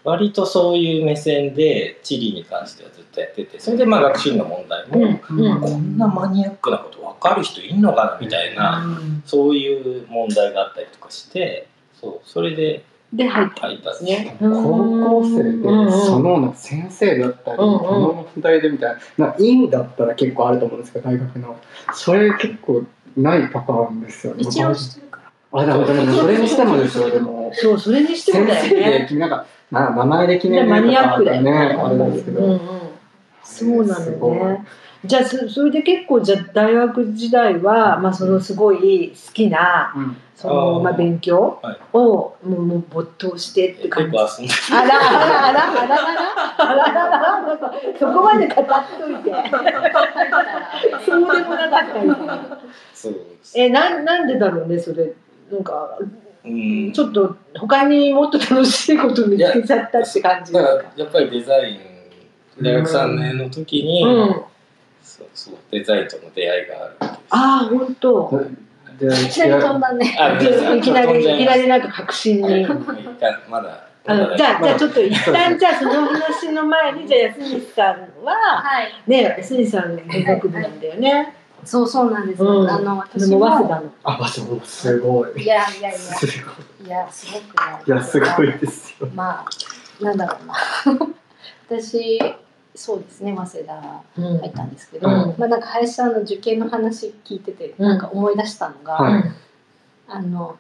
[0.05, 8.87] 割とそういう目線で地理に関してはずっとやっててそれでまあ学習院の問題も、こんなマニアックなこと分かる人いんのかなみたいな、
[9.27, 11.69] そういう問題があったりとかして
[12.01, 14.37] そうそれでで入ったんですね。
[14.39, 21.59] 高校生でその先生だったり、うんうんこの問題でみたいな、院だったら結構あると思うんですけど、大学の。
[21.95, 22.85] それ結構
[23.17, 24.43] ないパターンですよね。
[24.43, 25.21] 一応してるか
[25.53, 25.63] ら。
[25.63, 27.51] あ、でも、でも、それにしてもですよ、でも。
[27.55, 28.99] そうそれにしても先生だよね。
[29.01, 31.77] で君なんか、まあ、名前で決めるとか、ね、マニアックだよね。
[32.33, 32.61] で。
[33.43, 34.67] そうなのね。
[35.05, 41.61] じゃあそれで結構じゃ大学時代は、まあ、そのすごい好きな、うん、そのまあ、勉強
[41.93, 44.19] を、もうもう没頭してって感じ。
[44.19, 45.95] あらあらあらあら
[46.57, 49.33] あらあらあらそこまで語っといて
[51.07, 52.59] そうでもなかった
[52.93, 53.15] そう
[53.55, 55.13] えなんなんでだろうねそれ
[55.53, 55.97] なんか
[56.49, 60.93] うんちょっと他にもっと楽しいこと見つけちゃったって感じだかですか？
[60.97, 61.81] らやっぱりデザイン
[62.63, 64.43] 大学3年の時に、うん。
[65.03, 68.43] そうそうデザインとの出会いがあるああ本当。
[68.99, 70.17] でいきなり飛んだね。
[70.19, 70.35] あ
[70.75, 72.67] いきなりいきなりりなんか確信に。
[73.49, 78.93] まだあのじゃあじゃあちょっと一旦じゃあその話の前にじゃあ安西さんははい。
[79.07, 81.35] ね安西さん文学部なんだよね。
[81.65, 82.43] そうそうなんです。
[82.43, 83.93] うんあので私もも早稲田の。
[84.05, 85.43] あ、まあ、すごい。
[85.43, 86.87] いやいやいやすごい。
[86.87, 87.83] いやすごくない。
[87.87, 89.09] いや、すごいですよ。
[89.15, 89.45] ま
[90.01, 90.55] あなんだろうな。
[91.69, 92.19] 私
[92.75, 99.25] そうですね早稲田うん入ったんですけど、うんまあなんか林さんの受験の話聞いててうんなんか思い出したのが、はい
[100.11, 100.57] あの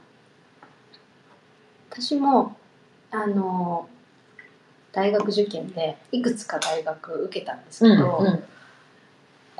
[1.91, 2.55] 私も
[3.11, 3.89] あの
[4.93, 8.45] 大学受験でいくつか大学受けたんですけうんど、うん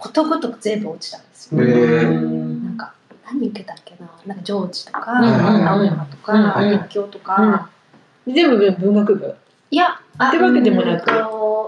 [0.01, 1.61] ことごとく全部落ちたんですよ。
[1.61, 2.95] なんか
[3.27, 4.09] 何受けたっけな？
[4.27, 7.71] なんか上智とか、うん青山とか、うん立教とか、
[8.27, 9.35] 全部文学部？
[9.71, 11.11] いやあってわけでもなく。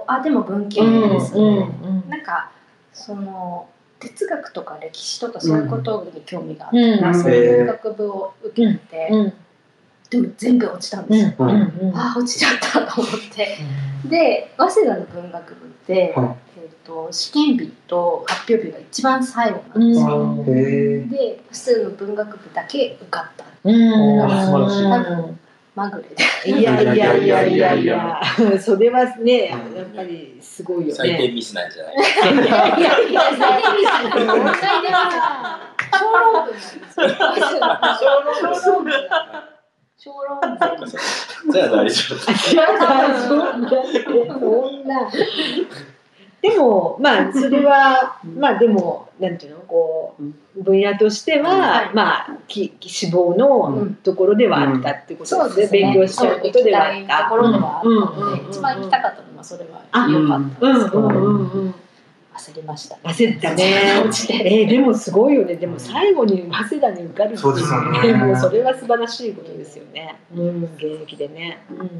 [0.06, 1.40] あでも文系ですね、
[1.84, 2.50] うんなんか
[2.92, 3.68] その
[4.00, 9.32] 哲学とか歴史とかそういうことに興味があって、そういう文学部を受けてて、うん
[10.10, 11.48] でも全部落ちたんですよ、うん。
[11.48, 11.96] うん。
[11.96, 13.58] ああ落ちちゃったと思って。
[14.04, 20.44] で早稲田の文学部って、はえー、と試験日と発表日が一番最後なんですよ。
[21.14, 23.44] で普通の文学部だけ受かった。
[23.62, 24.22] うん。
[24.22, 25.34] あ素晴らしい。
[25.72, 26.60] まぐれで。
[26.60, 27.74] いやいやいやいや。
[27.76, 28.20] いや、
[28.60, 29.60] それはね、やっ
[29.94, 30.94] ぱりすごいよね。
[30.94, 31.94] 最低ミスなんじゃない？
[31.94, 34.26] いやいやいやいや、最低ミス。
[34.26, 36.80] の問題では小論文なんですよ。
[38.52, 38.90] 小論文
[40.02, 42.52] 小論文じゃあ大丈夫。
[42.52, 45.10] いや大丈夫だってそんな。
[46.40, 55.82] でも、まあ、それは、まあ、でも、なんていうの、こう、分野としては、はいまあ、き志望のところではあったってことそうですね。
[55.82, 57.24] 勉強したいことではあった。
[57.24, 58.50] ところではあったので、うんうんうんうん。
[58.50, 60.76] 一番行きたかったのはそれはあ良かったうん。
[60.76, 60.78] ん。
[60.78, 61.14] ですけど、うん。
[61.14, 61.74] うんうん。
[62.40, 63.02] 焦りましたね。
[63.04, 64.02] 焦ったね。
[64.04, 65.56] 落ちてえー、でもすごいよね。
[65.56, 70.16] でも最後に早稲田に受かるってそうですよねもうそれは素晴らしいことですよね。
[70.34, 71.62] うん、現役でね。
[71.70, 71.90] うん。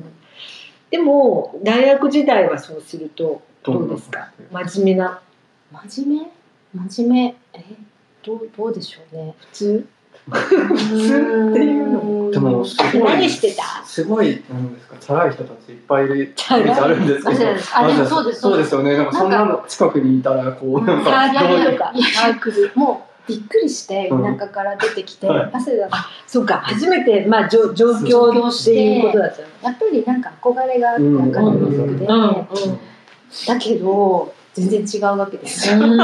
[0.91, 4.33] でも大学時代はそうするとどうですか？
[4.51, 5.21] 真面目な？
[5.87, 6.27] 真面
[6.75, 6.89] 目？
[6.89, 7.61] 真面目？
[7.61, 7.65] え？
[8.23, 9.35] どうどうでしょうね。
[9.39, 9.89] 普通？
[10.29, 13.03] 普通っていうのでも、すごい。
[13.05, 13.63] 何してた？
[13.85, 17.47] すごい、なんですか、チャラい人たちいっぱいいるイメチャラいージあるんですけど。
[17.75, 18.75] あでもそうですそうです。
[18.75, 18.97] よね。
[18.97, 22.73] なんかそんなの近くにいたら、こう、なんサか、ークルとかいやサークル。
[22.75, 25.51] もうびっくりして田舎から出てきて、はい。
[25.53, 25.89] 汗が
[26.27, 32.07] そうか初めてまあ上上京っていうことだったのやっぱりなんか憧れがあって赤の服で、
[33.47, 35.71] だけど全然違うわけです。
[35.71, 35.97] よ、み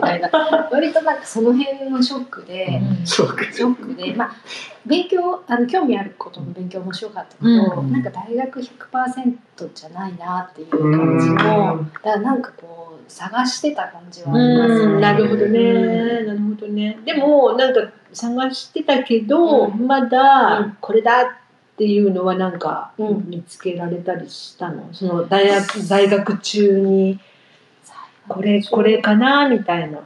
[0.00, 0.30] たいな
[0.70, 3.42] 割となんかその辺のショックで、そうか。
[3.52, 3.94] ショック。
[3.94, 4.36] でまあ
[4.86, 7.92] 勉強あの興味あることの勉強面白かったけど、うん。
[7.92, 14.92] なんか大学100%じゃないなっていう感じの、だからなんかこう探してた感じはありますね。
[14.92, 15.00] うん。
[15.00, 16.22] なるほどね。
[16.24, 16.98] なるほどね。
[17.04, 17.80] でもなんか
[18.12, 19.86] 探してたけど、うん。
[19.86, 21.26] まだこれだっ
[21.76, 23.28] ていうのはなんかうん。
[23.28, 24.88] 見つけられたりしたの？
[24.92, 27.18] その大学大学中に
[28.30, 30.00] これこれかなみたいな。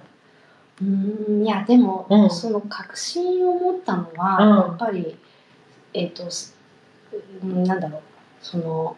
[0.82, 2.30] うんいやでも、うん。
[2.30, 4.56] その確信を持ったのは、うん。
[4.56, 5.16] やっぱり
[5.92, 6.56] えっ、とす
[7.42, 8.00] うんなんだろう
[8.42, 8.96] その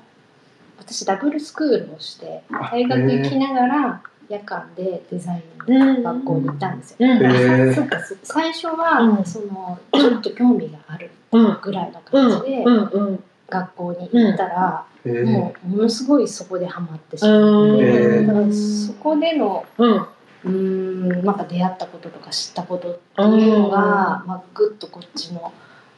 [0.79, 7.75] 私ダブルスクールをして大学行きながら夜間でデザインの学校に行ったんですよ。
[7.75, 7.99] そっか。
[8.23, 9.25] 最初は、うん。
[9.25, 12.31] そのちょっと興味があるうんぐらいのうん。
[12.31, 12.85] 感じでうん。
[12.85, 15.27] うん学校に行ったら、えー。
[15.27, 17.73] もうものすごいそこでハマってしまう。
[17.73, 17.75] ん。
[17.77, 18.27] って、へー。
[18.27, 20.07] だからそこでのうん。
[20.45, 25.53] うーんなんか出会ったこととか知ったことっていうのが、まあ、ぐっとこっちの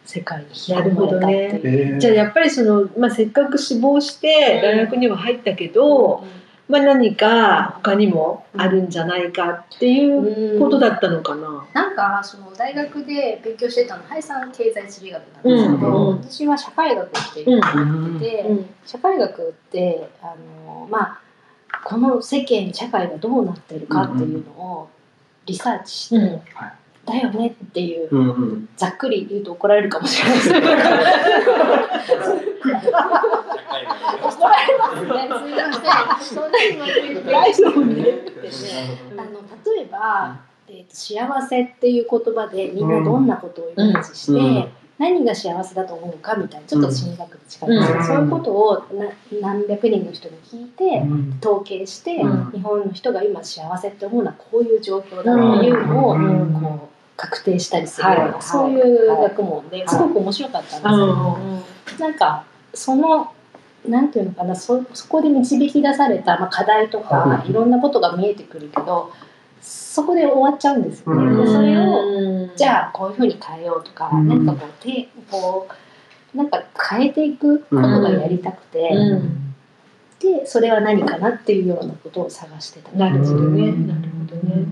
[0.06, 1.92] 世界に広まれたっていう。
[1.92, 1.98] えー。
[1.98, 6.24] じゃあやっぱりその、まあ、せっかく志望して大学には入ったけど、
[6.68, 11.66] まあ、何か他にもあるんじゃないかっていうことだったのかな。
[11.72, 20.34] なんかその大学で勉強してたのは林さん経済地理学なんですけど、うんうん私は社会学っていうのをやってて、うん社会学ってあ
[20.66, 21.20] のまあ
[21.84, 24.90] この世間社会がどうなってるかっていうのを
[25.46, 26.42] リサーチして、うん
[27.08, 30.66] だよねっていううんうんざっくり言うと怒られるかもしれないですけど
[34.98, 35.38] すねすいま
[36.20, 36.36] せん。
[36.36, 38.20] そんなに言われると大丈夫ねでね
[39.16, 39.40] あの
[39.76, 44.56] 例えば、えーと幸せっていう言葉でみんなどんなことをイメージして、うん。
[44.56, 48.04] うん何が幸せだと思うかみたいなちょっと心理学に近いんですけど、うん。
[48.04, 49.06] そういうことをな
[49.40, 51.04] 何百人の人に聞いて、
[51.40, 52.50] 統計して、うん。
[52.50, 56.52] 日本の人が今幸せって思うのはこういう状況だっていうのを、うん。
[56.60, 58.42] こう確定したりするような、はい。
[58.42, 63.32] そういう学問ですごく面白かったんですけど、なんかその
[63.86, 69.12] なんていうのかなそそこで導き出された、まあ、課題とかいろんなことが見えてくるけど
[69.60, 71.24] そこで終わっちゃうんですよね。
[71.24, 71.44] うん。
[71.44, 74.28] でそれををじゃあこういうふうに変えようとか、うん。
[74.28, 75.68] なんかこうてこ
[76.34, 79.54] うなんか変えていくことがやりたくて、うん。
[80.20, 82.92] でそれは何かなっていうようなことを探してた。
[82.92, 83.68] なるほどね。
[83.68, 83.88] うん。
[83.88, 84.64] なるほどね。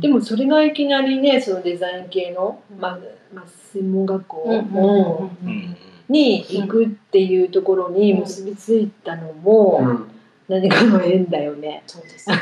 [0.00, 2.98] でもそれがいきなりねそのデザイン系の、まあ
[3.34, 4.58] まあ、専門学校、うん。
[4.58, 4.64] うん。
[4.64, 5.50] うん。
[5.50, 5.76] うん
[6.08, 10.10] に行くっていうところに結びついたのもうん。
[10.48, 11.82] 何かの縁だよね。
[11.86, 12.36] そうですね。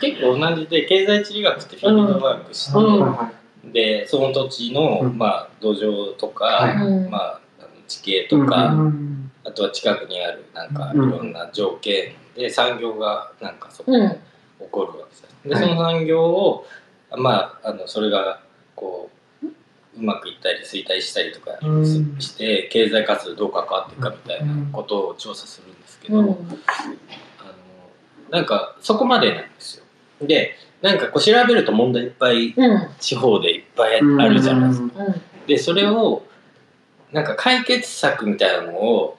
[0.00, 3.00] 結構同じで経済地理学ってフィールドワークして、うん。
[3.00, 3.30] は
[3.64, 5.16] でその土地の、うん。
[5.16, 6.76] まあ、土壌とか、はい。
[6.84, 7.10] うん。
[7.10, 9.30] まあ、あの地形いとか、うん。
[9.44, 11.10] あとは近くにあるなんかいうん。
[11.10, 14.10] ろんな条件で産業がなんかそこでうん。
[14.10, 14.16] 起
[14.70, 15.28] こるわけですよ。
[15.46, 16.66] ではいその産業を、
[17.16, 18.40] まあ、あのそれが
[18.74, 19.16] こう
[19.96, 21.86] うまくいったり衰退したりとかうん。
[21.86, 26.26] しして経済活動どう関わっていくかみたいなことを調査するんですけど、うん。
[26.28, 26.36] あの
[28.30, 29.84] なんかそこまでなんですよ。
[30.22, 32.88] でなんかこう調べると問題いっぱいうん。
[32.98, 35.04] 地方でいっぱいあるじゃないですか。
[35.04, 35.14] うん。
[35.46, 36.24] でそれを
[37.12, 39.18] なんか解決策みたいなのを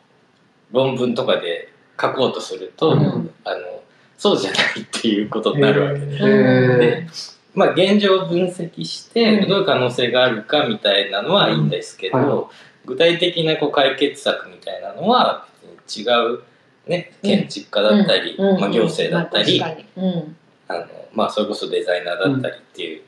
[0.72, 3.32] 論文とかで書こうとすると、うん。
[3.44, 3.84] あの
[4.18, 7.08] そうじゃないっていうことになるわけで。
[7.54, 9.48] まあ、現状を分析してうん。
[9.48, 12.50] どういう可能性があるかみたいなのはいいんですけど、うんは
[12.86, 15.48] 具体的なこう解決策みたいなのは
[15.88, 16.42] 違う、
[16.86, 18.60] ね、建築家だったり、うん。
[18.60, 19.62] まあ、行政だったり、
[19.96, 20.36] うん。
[20.68, 23.04] あのまあ、それこそデザイナーだったりっていう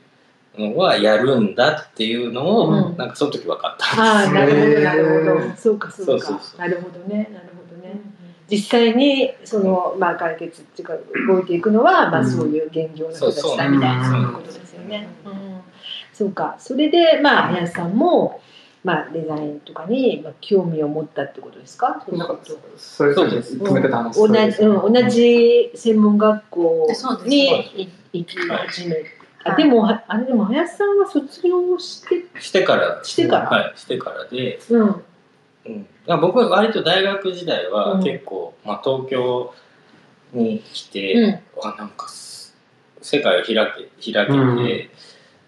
[0.58, 2.96] のはやるんだっていうのを、うん。
[2.96, 6.40] なんかその時分かったああなるほどなるほへど ーそうかそうか。
[6.58, 7.55] なるほどねなるほど。
[7.55, 7.55] ね
[8.50, 10.94] 実際にそのまあ解決っていうか
[11.28, 15.08] 動いていくのはまあうんそういう現状の人たちそうだみたいそうなことですよね。
[15.24, 15.32] うん。
[16.12, 16.56] そうか。
[16.58, 18.40] それでまあ林さんも
[18.84, 22.04] まあデザインとかにまあ興味を持ったってことですか？
[22.06, 22.38] そうすなんかる
[23.14, 23.56] とそうです。
[23.56, 24.14] 止めてた話。
[24.14, 24.92] 同じうん。
[24.92, 26.88] 同じ専門学校
[27.24, 28.96] に行き始め
[29.44, 29.62] あはい。
[29.62, 33.50] でもはあれでも林さんは卒業してしてからしてから。
[33.50, 34.80] はいしてからで、うん。
[34.80, 35.04] うん、だか
[35.66, 38.04] ら僕は割と大学時代はうん。
[38.04, 39.52] 結構、まあ、東京
[40.32, 41.40] に来て、うん。
[41.62, 42.56] あなんかす
[43.02, 43.54] 世界を開
[44.00, 44.66] け開けて、うん。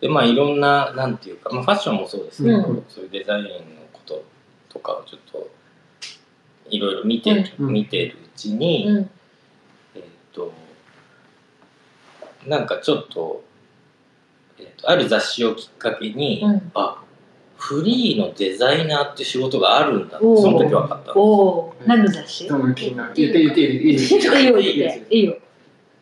[0.00, 2.84] でまあいろんななんていうか、まあ、ファッションもそうですけど、うん。
[2.88, 3.50] そういうデザインの
[3.92, 4.24] こと
[4.68, 5.48] とかをちょっと
[6.70, 7.72] いろいろ見てる、うん。
[7.72, 9.10] 見てるうちに、うん。
[9.94, 10.52] えっ、と
[12.46, 13.44] なんかちょっと
[14.58, 16.72] えーとある雑誌をきっかけに、うん。
[16.74, 17.02] あ
[17.58, 21.20] フリーのデザイナーって仕事があるんだその時分かったお
[21.68, 22.44] おー何の雑誌？
[22.44, 24.64] いいいいいいよい
[25.10, 25.36] いよ。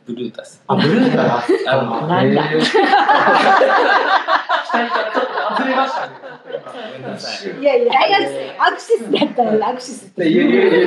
[0.06, 0.62] ブルータス。
[0.68, 1.44] あ、ブルーだ。
[1.66, 2.50] あのなんだ？
[2.52, 2.60] へー。
[2.60, 2.66] 期
[4.72, 6.12] 待からちょっと外れましたね。
[7.58, 7.60] い。
[7.60, 7.64] い。
[7.64, 10.86] やいや大学生アクセスだったらアクセスっていやいやい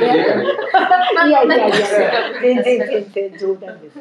[1.30, 1.40] や
[2.40, 3.98] 全然全然冗談です。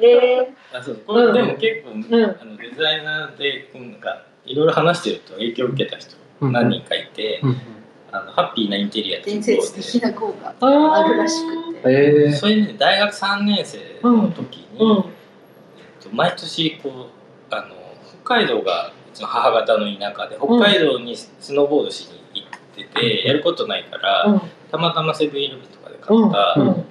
[0.00, 0.94] えあそう。
[1.06, 2.04] これ、うんでも結構、ん。
[2.24, 7.56] あのデザイナーでなんかいろいろ話してると影響を受けた人何人かいて、うん。
[8.12, 11.80] あのハッピーなインテリアっていう伝号説的な効果ー、あるらしくて。
[11.86, 14.96] えそれね大学3年生の時に、うん。
[14.98, 15.04] えっ
[16.00, 17.74] と毎年こうあの
[18.24, 24.42] 北海道がうちの母方の田舎で北海道にスノーボードしに行ってて、やることないから、うん。
[24.70, 26.68] たまたまセブンイレブンとかで買った、うん。
[26.68, 26.86] うん。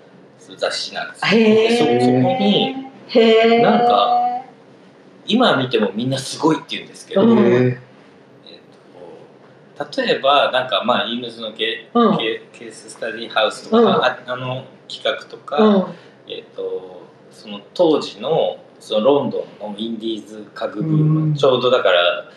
[0.58, 1.30] 雑誌なんですよ。
[1.72, 2.40] そそこえ。
[2.40, 2.76] に
[3.08, 3.62] へえ。
[3.62, 4.33] なんか
[5.26, 7.38] 今見てもみんなすごいって言うんですけど、うん。
[7.40, 7.78] えっ
[9.86, 12.18] と例えばなんかまあイームズのケ,、うん。
[12.18, 13.88] ケケーススタディハウスとか、うん。
[13.88, 15.86] ああの企画とか、うん。
[16.28, 17.02] えっと
[17.32, 21.34] その当時のそのロンドンのインディーズ家具ブーム、うん。
[21.36, 22.30] ちょうどだから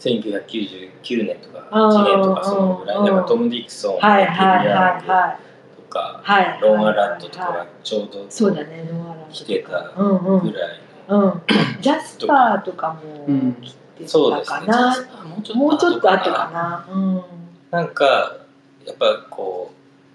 [0.00, 3.04] 1999年とかあー1年とかそのぐらい、うん。
[3.04, 6.60] だからトム・ディクソン、はいはいはい。
[6.60, 8.26] ロン・アラットとかはいがちょうど。
[9.30, 11.42] 来てたぐらいの、うん。
[11.80, 14.96] ジャスパーとかもうん来てたかな。
[15.24, 16.86] もうちょっともうちょっと後かかな。
[16.92, 17.22] うん。
[17.70, 18.36] なんか
[18.86, 19.72] やっぱこ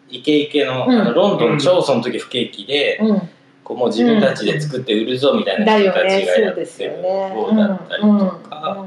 [0.10, 3.30] うイケイケの,、うんあのロンドン超その時不景気で、うん。
[3.64, 6.10] こうもう自分たちで作って売るぞみたいなだ人たちが
[6.40, 7.30] やってるね。
[7.34, 8.86] 方だったりとか、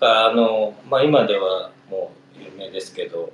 [0.00, 3.30] あのまあ、今ではもう有名ですけど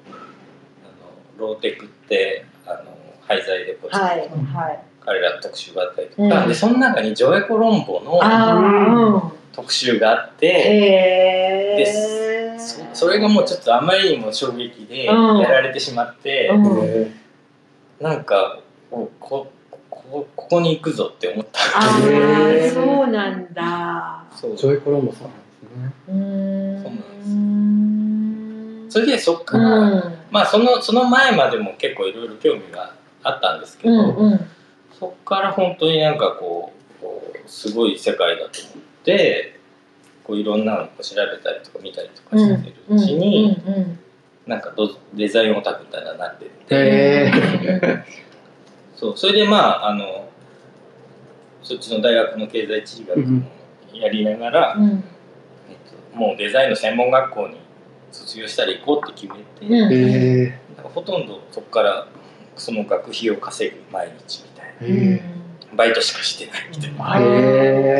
[0.82, 2.94] あのローテクってあの
[3.26, 4.24] 廃材でこう、はいは
[4.68, 4.82] い。
[5.04, 9.32] 彼らの特集があったりとか、うんでその中にジョエコロンボの。
[9.52, 10.50] 特集があって、へ
[11.76, 12.58] でえ。
[12.58, 17.12] そそれがもうちょっとあまりにも衝撃でうんやられてしまって、うんえ
[18.00, 18.58] なんか
[18.90, 19.52] おこ
[19.90, 22.00] こここに行くぞって思ったあ
[22.72, 24.24] そうなんだ。
[24.34, 26.82] そうジョイコロンボさんなんですね。
[26.82, 30.14] そうなんですんそれでそっから、うん。
[30.30, 34.40] まあそのその前までも結構いろいろ興味があったんですけど、うんうん。
[35.04, 39.58] そっから本当になんかこうこうすごい世界だと思って
[40.22, 43.98] こういろんなのを調べたりとか見たりとかしてるうちに、うんうん
[44.46, 47.32] なんかどデザインオタクみたいななってって、へ
[48.94, 50.28] そうそれでまああの
[51.62, 53.42] そっちの大学の経済地理学も
[53.94, 55.02] やりながら、うん。
[55.70, 55.76] えっ
[56.12, 57.58] と、もうデザインの専門学校に
[58.12, 59.92] 卒業したら行こうって決めて、うん。
[59.92, 62.06] えなんかほとんどそこから
[62.56, 64.48] その学費を稼ぐ毎日み
[65.76, 66.98] バイトしかしてないみたいな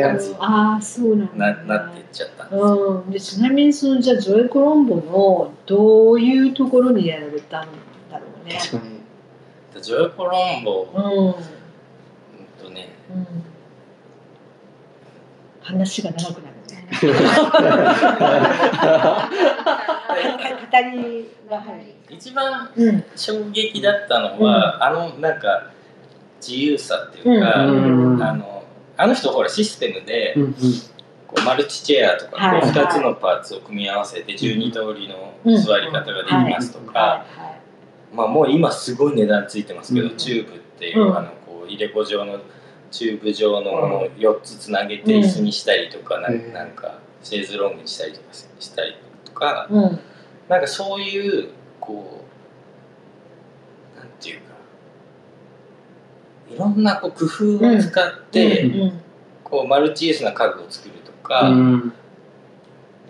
[0.09, 3.03] 感じああそうなんだ、ななっていっちゃったんですよ。
[3.05, 7.67] うん、でちなみにそのじゃあジョエ・コロンボのどういうところにやられたん
[8.09, 8.57] だろうね。
[8.57, 9.01] 確かに。
[9.81, 11.35] ジョイ・コロンボ、うん、うん
[12.63, 13.27] とね、うん、
[15.61, 16.87] 話が長くなるね。
[20.71, 21.85] 語りが入る。
[22.09, 23.03] 一番うん。
[23.15, 25.71] 衝撃だったのは、あのなんか
[26.47, 28.63] 自由さっていうか、うんあの
[28.97, 30.53] あの人ほらシステムで、うんうん。
[31.27, 37.25] こうマルチチェアとか、はいこう2つのパーツを組み合わせて12通りの座り方ができますとか、
[38.13, 41.17] まあ、もう今すごい値段ついてますけど、うんチューブっていう、うん。
[41.17, 42.39] あのこう入れ子状の
[42.91, 46.53] チューブ状のものを4つつなげて椅子にしたりとか、なうん。
[46.53, 49.99] なんかシェーズロングにしたりとかしたりとか、うん。
[50.47, 51.49] なんかそういう
[51.81, 52.23] こ
[53.95, 54.55] うなんていうか
[56.49, 59.01] いろんなこう工夫を使って、うん。
[59.43, 61.93] こうマルチユースな家具を作るとか、うん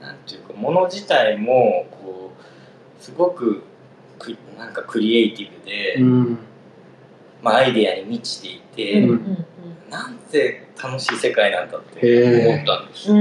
[0.01, 2.31] なんていうかもの自体もこ
[2.99, 3.63] うすごく
[4.19, 6.37] くなんかクリエイティブで、うん。
[7.41, 9.09] まあ、アイデアに満ちていて、うん。
[9.09, 9.45] うん
[9.89, 13.17] なんて楽しい世界なんだって思ったんですそう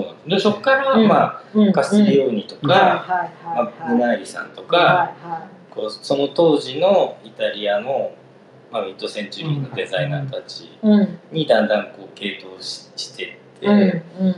[0.00, 0.28] なんです。
[0.28, 1.08] でそこから、うん。
[1.08, 1.72] まあ、うん。
[1.72, 2.98] カスティリオーニとか、はいはい
[3.44, 3.92] まあ、ムはい。
[3.92, 4.86] はいナーリさんとか、はい
[5.28, 8.12] はこうその当時のイタリアの、
[8.70, 10.70] まあ、ミッドセンチュリーのデザイナーたち
[11.32, 14.32] にだんだんこう系統ししてって、うんうん。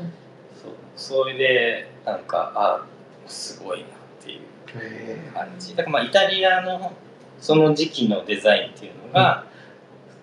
[0.60, 2.86] そうそれでなんかあ
[3.26, 3.88] すごいなっ
[4.24, 4.40] ていう
[4.76, 5.74] へ感じ。
[5.74, 6.92] だからまあイタリアの
[7.40, 9.44] その時期のデザインっていうのが、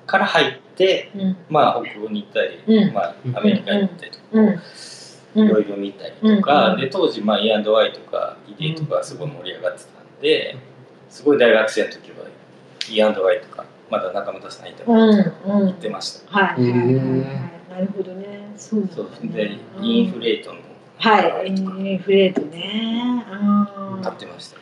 [0.10, 1.38] から入って、うん。
[1.50, 2.94] まあ、北欧に行ったり、うん。
[2.94, 4.48] まあ、アメリカに行ったりとか、うん。
[5.36, 5.48] うん。
[5.48, 6.82] いろいろ見たりとか、うん。
[6.82, 10.58] で当時、まあ、イアンドワイとかイデイとかすごい盛り上がってたんで、
[11.10, 12.18] すごい大学生の時は
[12.90, 15.66] イアンドワイとかまだ仲間たちないとうんうん。
[15.66, 16.94] 言ってました、はい、はいはいはい。
[16.94, 17.72] へー。
[17.72, 18.52] なるほどね。
[18.58, 19.30] そうなんだそうね。
[19.34, 20.60] でインフレートの
[20.98, 21.48] はい。
[21.48, 23.26] インフレートね。
[23.32, 24.02] うん。
[24.02, 24.58] 買ってました。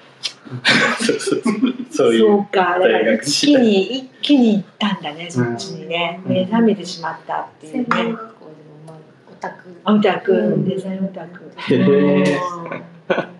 [1.04, 1.54] そうそうそう。
[1.92, 7.86] そういそううかだから大学一時代気に一気に行ったんだねそっちにね、うん目覚めてしまったっていうね。
[7.90, 8.56] 専門学校でも
[8.88, 8.98] まあ
[9.32, 9.76] オタク。
[9.86, 11.52] オタク、うんデザインオタク。
[11.74, 13.37] へー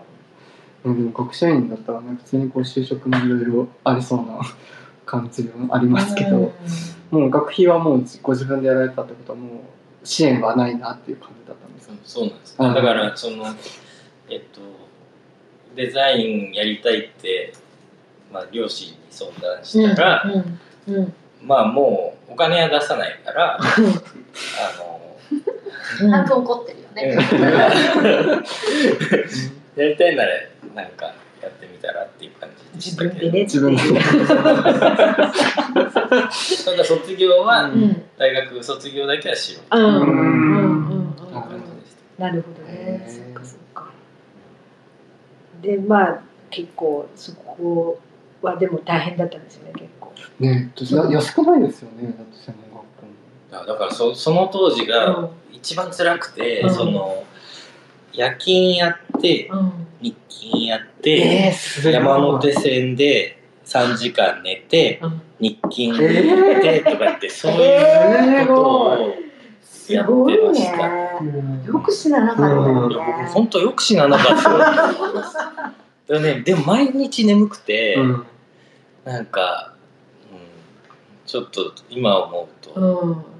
[0.84, 0.92] うん。
[0.92, 4.40] うん、学者院だったらね普通にこう就職もいろいろありそうな
[5.06, 6.52] 感じもありますけど、
[7.10, 9.50] もう学費はもうご自分でやられたってことはもう
[10.04, 11.94] 支援はないなっていう感じだったんですか？
[12.04, 12.74] そうなんです、うん。
[12.74, 13.46] だからその
[14.28, 14.60] えっと
[15.74, 17.52] デザインやりたいって、
[18.32, 20.22] まあ、両親に相談したら、
[20.86, 20.94] うん。
[20.94, 21.12] うん。
[21.42, 23.64] まあもうお金は出さないから あ
[26.28, 27.16] の怒ってるよね。
[29.76, 30.30] やりたいなら
[30.78, 31.06] なんか
[31.42, 33.14] やってみたらっていう感じでしたけど。
[33.14, 33.42] 自分でね。
[33.42, 33.82] 自分で
[36.64, 37.82] ただ卒業はうん。
[37.82, 39.76] うん大学卒業だけはしよう。
[39.78, 39.84] うん。
[39.84, 39.92] うん。
[39.92, 40.90] うん。
[40.90, 41.10] うん。
[41.10, 41.30] ってうん。
[41.30, 43.04] 感じでしたなるほどね。
[43.08, 43.90] そっかそっか。
[45.62, 46.20] でまあ
[46.50, 48.00] 結構そこ
[48.42, 50.12] はでも大変だったんですよね結構。
[50.40, 52.82] ねや安くないですよねだって専門
[53.50, 53.64] 学校。
[53.64, 54.88] あだからそその当時うん。
[54.88, 56.74] が一番辛くて、うん。
[56.74, 57.24] その
[58.18, 59.86] 夜勤やってうん。
[60.00, 65.22] 日勤やって、えー、山手線で3時間寝てうん。
[65.38, 69.14] 日勤行ってとかってそういうことを
[69.62, 70.88] すやってました。
[70.88, 74.42] ねうんよく知らなかった僕ね本当よく死ななかっ
[76.06, 78.26] たでねでも毎日眠くて、うん。
[79.04, 79.74] なんか、
[80.32, 80.38] うん、
[81.24, 83.37] ちょっと今思うと、うん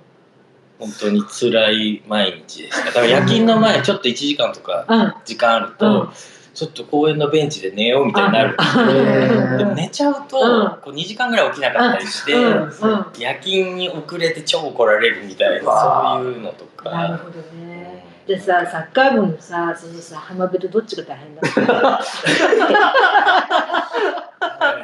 [0.78, 2.86] 本当に辛い毎日でした。
[2.86, 5.14] だから夜勤の前ちょっと1時間とかうん。
[5.24, 6.08] 時間あると、うん。
[6.54, 8.56] ちょっと公園のベンチで寝ようみたいになる。
[8.56, 9.58] うん。
[9.58, 10.82] でも寝ちゃうと、うん。
[10.82, 16.90] こう2時間ぐらい起きなかったりして、夜勤に遅れて超怒られるみたいなそういうのとか。
[16.90, 22.00] なるほどねでさサッカー部のさそのさ浜辺とどっちが大変だった？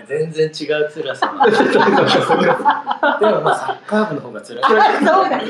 [0.08, 1.26] 全然違う辛さ
[3.20, 4.62] でもまあサッカー部の方が辛い。
[5.04, 5.42] そうなん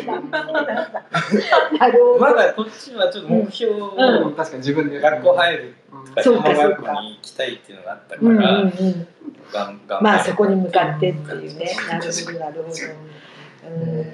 [2.21, 4.35] まだこっちはちょっと目標を、うん。
[4.35, 5.75] 確かに自分で学校入る。
[6.07, 6.45] とかそうか。
[6.49, 8.45] 専門学校に行きたいっていうのがあったから、うんうんう
[8.91, 9.07] ん。
[10.03, 11.77] まあそこに向かってっていうね。
[11.89, 12.69] なるほどなるほど。
[13.69, 14.07] うん。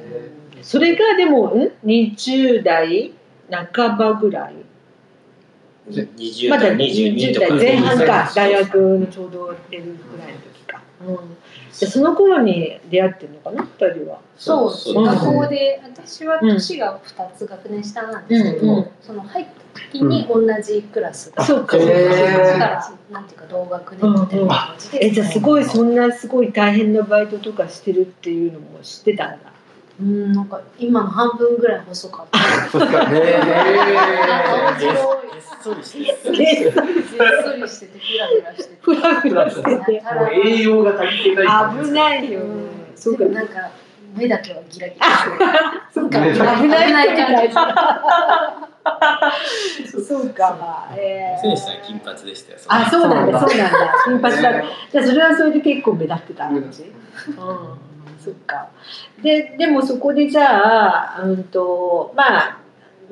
[0.63, 3.13] それがでもん？20代
[3.51, 4.55] 半ばぐらい。
[5.91, 11.17] 20まだ代22 20とか代前半か大学のちょうど出るぐらいの時か、うん、
[11.81, 14.21] でその頃に出会ってるのかな二人は？
[14.37, 18.79] そう学校で私は年が2つ学年下なんですけど、うん。
[18.79, 21.77] うんその入った時に同じクラスが、そうか。
[21.77, 29.53] だからなんていうか同学年みたいな感じで、えじゃあすごいそんなすごい大変なバイトとかしてるっていうのも知ってたんだ
[30.01, 32.39] うんなんか今の半分ぐらい細かった。
[32.39, 32.41] へ
[32.79, 32.89] なん
[34.75, 34.97] かげっ面
[35.63, 36.81] そりしてる白いげっそ
[37.57, 39.69] りしててフラフラしててフラフラしてて
[40.45, 41.47] 栄養が足りてない
[41.85, 42.41] 危ないよ
[42.97, 43.69] そうかなんか
[44.17, 45.37] 目だけはギラギラしてる
[45.93, 47.53] そうかね危ないって感じ
[50.03, 51.43] そうかえー。
[51.43, 56.87] 選手さん金髪でしたよあそうなんだそうそうなんだ金髪だねじゃあそれはそれで結構目立ってた感じう
[57.31, 57.35] ん
[58.23, 58.69] そっか。
[59.23, 62.59] ででもそこでじゃあうんとまあ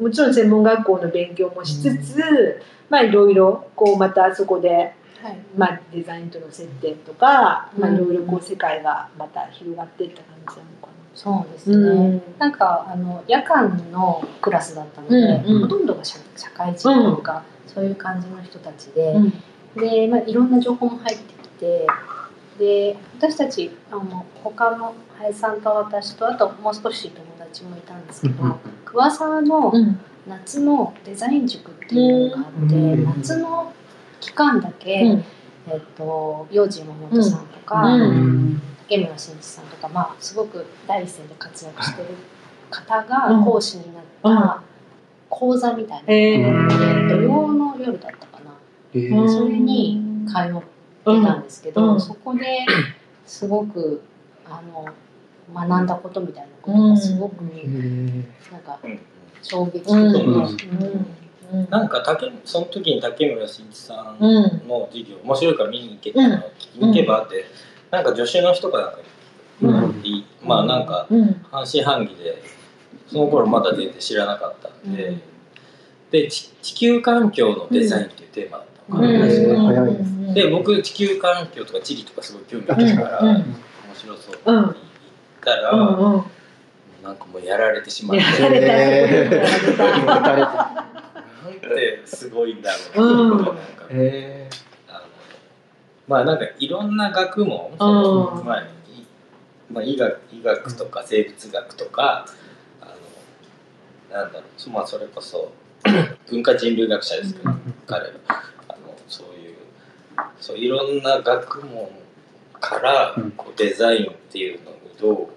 [0.01, 5.39] もちろん専門学校の勉強もしつつ、まあいろいろこうまたそこで、はい。
[5.57, 11.95] まあ、デザインとの接点とか、まあ、うんいろいろこう世界がまた広がっていった感じなのかそうですな。
[11.95, 15.61] ね、なんかあの夜間のクラスだったので、うんうん。
[15.63, 19.31] ほとんどが社社会人とか、そういう感じの人たちで、うん。
[19.75, 21.87] で、まあ、いろんな情報も入ってきて
[22.59, 30.01] で私たちあの他の林さんと私とあともう少し友達もいたんですけど、桑沢のうん。
[30.29, 33.05] 夏のデザイン塾っていうのがあって、うん。
[33.17, 33.73] 夏の
[34.21, 35.25] 期間だけ、うん。
[35.71, 38.01] えっと幼児山本さんとか、うん。
[38.03, 38.63] うん。
[38.83, 42.09] 竹村真一さんとか、まあ、すごく第一線で活躍してる
[42.71, 44.63] 方が講師になった
[45.31, 47.09] 講座みたいな、ええうんー。
[47.09, 48.53] 土曜の夜だったかな、
[48.95, 49.29] えー。
[49.29, 50.78] それに通って
[51.15, 51.43] たん。
[51.43, 52.01] ですけど、うん。
[52.01, 52.45] そこで
[53.27, 54.03] すごく
[54.47, 54.87] あの
[55.55, 57.63] 学んだことみたいなことがすごく、え。
[57.67, 58.99] ーなんかうん
[59.41, 60.35] 衝撃的で、うん。
[60.35, 60.57] うん。
[61.53, 61.71] うん。
[61.71, 64.69] なんか竹その時に竹村真一さんうん。
[64.69, 67.45] の授業面白いから見に行けたの聞きに行けばって、
[67.91, 68.99] なんか助手の人かなんか
[69.63, 70.03] うん。
[70.03, 71.35] に、まあなんかうん。
[71.51, 72.43] 半信半疑で
[73.07, 75.17] その頃まだ全然知らなかったんで、
[76.11, 79.19] でち地球環境のデザインっていうテーマ早い。
[79.19, 83.37] ですで僕地球環境とか地理とかすごい興味あったから、うん。
[83.37, 83.45] 面
[83.95, 84.35] 白そう
[84.71, 86.15] ってったら、うん。
[86.15, 86.25] うん
[87.03, 88.25] なんかもうやられてしまって。
[88.43, 88.67] やられた。
[88.67, 90.89] へーやられた
[91.45, 93.57] なんてすごいんだろううんなんか
[93.91, 94.51] へ
[94.89, 95.01] あの
[96.07, 98.67] まあなんかいろんな学問、そのまあい
[99.73, 102.27] まあ、医学医学とか生物学とか
[102.81, 102.87] あ
[104.13, 105.53] のなんだろうまあそれこそ
[106.29, 107.51] 文化人類学者ですけど、
[107.87, 108.13] 彼は
[109.09, 109.57] そういう
[110.41, 111.89] そういろんな学問
[112.61, 113.31] からうん。
[113.33, 115.29] こうデザインっていうのをどう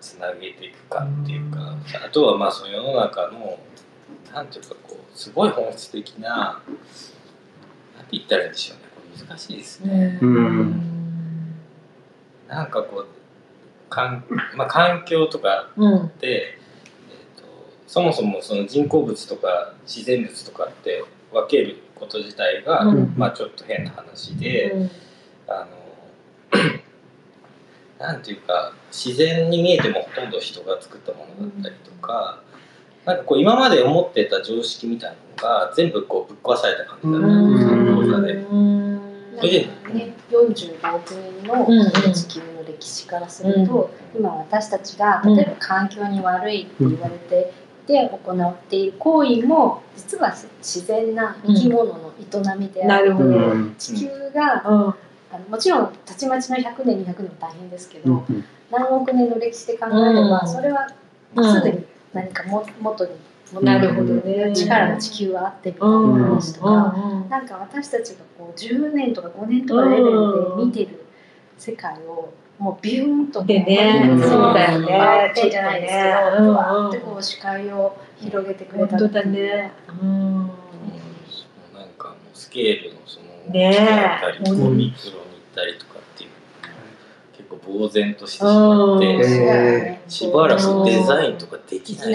[0.00, 3.58] つなげていくかっていうかあとはまあその世の中の
[4.32, 6.60] なんていうかこうすごい本質的な
[7.96, 8.84] なんて言ったらいいんでしょうね。
[8.94, 10.18] これ難しいですね。
[10.20, 11.54] うん。
[12.48, 14.24] なんかこうかん、
[14.56, 16.06] まあ、環境とかうん。
[16.06, 17.46] って、えー、と
[17.86, 23.14] そもそもその人工物とか自然物とかって分けること自体が、うん。
[23.16, 24.90] まあ、ちょっと変な話で、うん。
[25.46, 25.84] あの
[27.98, 32.42] なんていうか自然に見えてもほとんど人が作ったものだったりとか、
[33.04, 37.54] なんかこう今まで思ってた常識みたいなのが全部こうぶっ壊された感じだったん。
[39.40, 42.12] ですよ、ね、45億年のうんうん。
[42.12, 47.52] 地球の歴史からすると、今私たちが例えば環境に悪いって言われて
[47.86, 53.30] で行っている行為も実は自然な生き物の営みである、なるほど。
[53.30, 54.94] ーうん地球がうん
[55.32, 63.12] あのもちろんたちまちの100年200年も大変ですけど、うん何億年の歴史で考えれば、それはすでに何かも元に
[63.52, 64.52] 戻なるほどね。
[64.52, 65.96] 力の地球はあってみたいな
[66.28, 71.04] 話とか、うんなんか私たちがこう10年とか5年とかレベルで見てる
[71.58, 74.86] 世界をもうビューンとでねうんそうだよね。
[74.86, 76.02] バーってじゃないですけ
[76.38, 76.54] ど、うんうん。
[76.54, 79.72] バーってこう視界を広げてくれた本当だね。
[80.00, 80.08] うん。
[80.08, 80.46] うん
[81.74, 84.96] なんかもうスケールのそのねえミクロに行っ
[85.54, 86.30] たりとかっていう
[87.36, 89.00] 結構呆然としてしまっうん。
[89.00, 92.12] て、へしばらくデザインとかできない。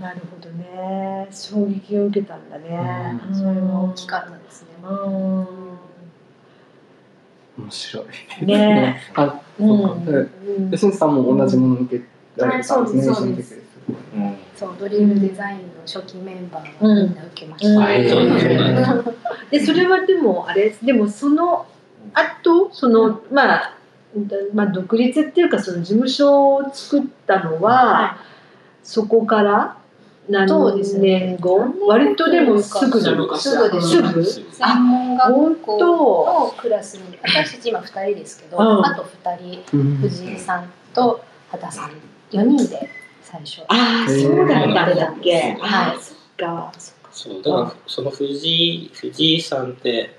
[0.00, 1.28] なるほどね。
[1.30, 3.20] 衝撃を受けたんだね。
[3.28, 3.34] うん。
[3.34, 4.68] それは大きかったですね。
[4.82, 5.59] うん
[7.58, 8.04] 面白
[8.40, 8.46] い。
[8.46, 10.12] ね あ、うんそうか。
[10.70, 12.04] で、しんさんも同じものを受け
[12.36, 13.06] られたんですね。
[13.06, 13.60] はいそうです
[14.54, 17.86] そうドリームデザインの初期メンバーはみんな受けました。
[19.50, 21.66] ですでそれはでもあれでもその
[22.12, 23.74] 後そのまあ
[24.52, 28.18] まあ独立っていうかその事務所を作ったのは、は
[28.82, 29.79] そこから何
[30.48, 31.36] そうですね。
[31.36, 38.84] 年後、割とでもすぐなのかしらすぐですすぐ専門学校本のクラスに私たち今2人ですけど、うん。
[38.84, 41.90] あと2人うん藤井さんと畑さん
[42.30, 42.88] 4人で
[43.22, 43.62] 最初。
[43.68, 47.10] ああそうだったんだっけ、はいああそっかそっか。
[47.12, 50.16] そうだからその藤井藤井さんって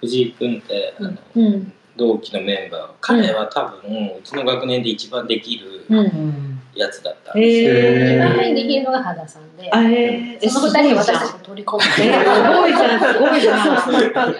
[0.00, 1.72] 藤井君ってあのうん。
[1.96, 2.90] 同期のメンバー。
[3.00, 8.42] 彼は多分うちの学年で一番できるうんやつだったんです。
[8.42, 14.32] えにできるのが畑さんで、あえー、その2人を私たち取り込んごいじゃんえーすごいじゃんすごいじゃん。
[14.32, 14.38] で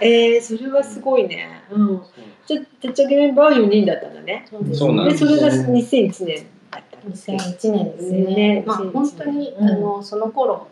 [0.00, 1.62] えー、それはすごいね。
[1.70, 2.02] うん。
[2.46, 4.46] じゃ立ち上げメンバーは4人だったんだね。
[4.72, 7.06] そうなんですでそれが2001年だった。
[7.06, 8.34] んですね2001年ですね。
[8.34, 9.68] ねまあ2001本当に、うん。
[9.68, 10.68] あのその頃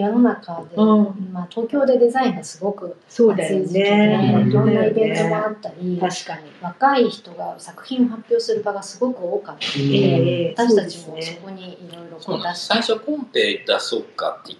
[0.00, 1.32] 世の中で、うん。
[1.32, 6.42] まあ東京でデザインがすごく熱い時期で、ねいろんなイベントもあったり、確かに。
[6.60, 12.24] 若い人が作品を発表する場がすごく多かったので、ええ私たちもそこにいろいろ出
[12.54, 12.74] して。
[12.74, 14.58] 最初コンペ出そうかって言っ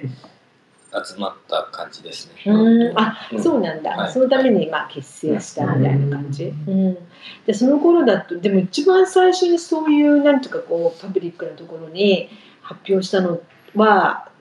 [0.00, 0.08] て
[1.04, 2.52] 集まった感じですね。
[2.52, 2.98] うん。
[2.98, 3.42] あうん。
[3.42, 4.12] そうなんだ、はい。
[4.12, 6.98] そのためにまあ結成したみたいな感じ、うん。
[7.46, 12.28] でその頃だとでも一番最初にそういうなんとかこうパブリックなところに
[12.60, 13.40] 発表したの
[13.74, 14.35] はうん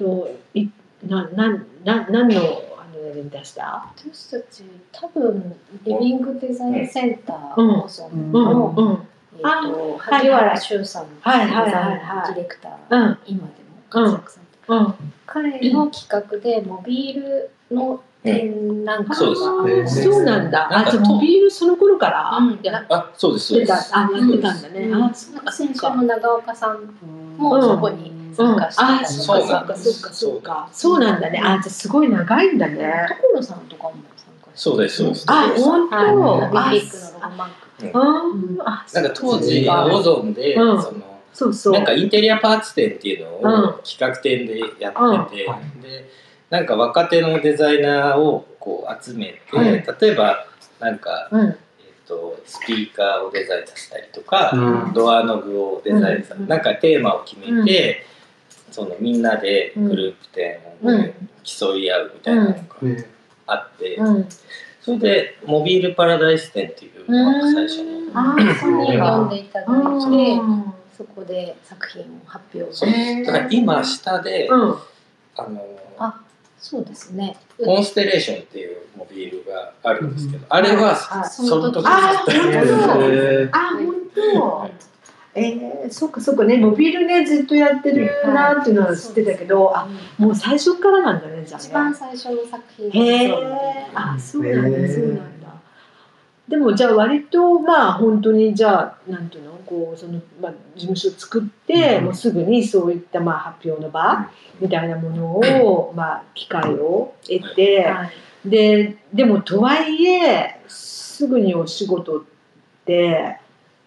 [0.00, 0.68] とい
[1.06, 1.48] なな
[1.84, 2.40] な何の
[2.78, 3.86] あので出した？
[3.96, 7.80] 私たち多分リビングデザインセンターうん。
[7.82, 9.08] 放送うんの、うん。
[9.38, 11.98] えー、とはい萩原修さんデザインはいはいはい。
[12.00, 13.18] はいディレクター、うん。
[13.26, 13.50] 今でも
[13.90, 14.94] 活躍されてうん。
[15.26, 19.16] 彼の企画でモビールの展覧会。
[19.16, 20.68] そうそうなんだ。
[20.70, 22.36] あじゃあモビールその頃から？
[22.36, 22.58] うん。
[22.62, 23.10] やあ。
[23.14, 23.90] そうですそうです。
[23.90, 23.98] た。
[23.98, 25.02] あやってたんだね、うん。
[25.04, 26.94] あ先週の長岡さん
[27.38, 27.62] もうん。
[27.62, 30.08] そこに参加してあ、とそっかか、そっか。
[30.08, 30.68] そっかそっか。
[30.72, 31.40] そうなんだね。
[31.42, 33.08] あ、じゃあすごい長いんだね。
[33.34, 34.00] 所さんとかも参
[34.42, 35.24] 加してそうですそうです。
[35.28, 35.96] あ、本当？
[35.96, 38.62] はい、あビビックのロゴマーク。
[38.64, 40.82] あ、あ、なんか当時オゾンで、うん。
[40.82, 41.00] その
[41.32, 41.72] そうそう。
[41.72, 43.64] なんかインテリアパーツ展っていうのうん。
[43.70, 45.44] を企画展でやってて、
[45.80, 46.10] で
[46.50, 49.84] なんか若手のデザイナーをこう集めて、はい。
[50.00, 50.46] 例えば
[50.80, 51.48] なんか、うん。
[51.48, 51.56] えっ
[52.06, 54.92] とスピーカーをデザインさせたりとか、うん。
[54.92, 56.48] ドアノブをデザインさ、うん。
[56.48, 58.04] なんかテーマを決めて、
[58.72, 61.14] そのみんなでグループ展をうん。
[61.44, 63.06] 競い合うみたいなのがね
[63.46, 64.28] あって、うん。
[64.80, 70.74] それでモビールパラダイス展っていうのが最初に読んでいただいて、うん。
[70.96, 73.24] そこで作品を発表。
[73.24, 74.76] だから今下で、うん。
[75.36, 75.64] あの
[75.98, 76.20] あ
[76.60, 77.36] そうですね。
[77.64, 83.12] コンステレーションっていうモビールがあるんですけど、あれはあその時にあー作った本当。
[83.12, 84.70] へあ本当。
[85.32, 89.88] えー、そっかそっかねモビールねずっとやってるなっていうのは知ってたけど、あ
[90.18, 91.66] もう最初からなんだねじゃあね。
[91.66, 93.34] 一番最初の作品へえ
[93.94, 94.94] あそうなんだへー。
[94.94, 95.39] そうなんだ
[96.50, 102.04] でもじゃあ割とまあ本当にじゃあなんていうのこうその、まあ、事務所作って、うん。
[102.06, 104.28] もうすぐにそういったまあ発表の場
[104.60, 108.04] みたいなものを、まあ機会を得て、は
[108.44, 108.48] い。
[108.48, 112.22] ででもとはいえすぐにお仕事っ
[112.84, 113.38] て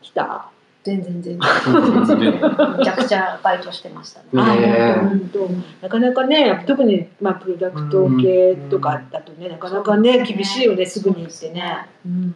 [0.02, 0.50] 来た。
[0.86, 2.78] 全然全然。
[2.78, 4.28] めちゃくちゃバイトしてましたね。
[4.32, 5.50] 本当
[5.82, 10.24] なかなかね特に、まあ、プロダクト系とかだとね、なかなかね。
[10.24, 11.88] 厳しいよねすぐに行ってね。
[12.06, 12.36] うん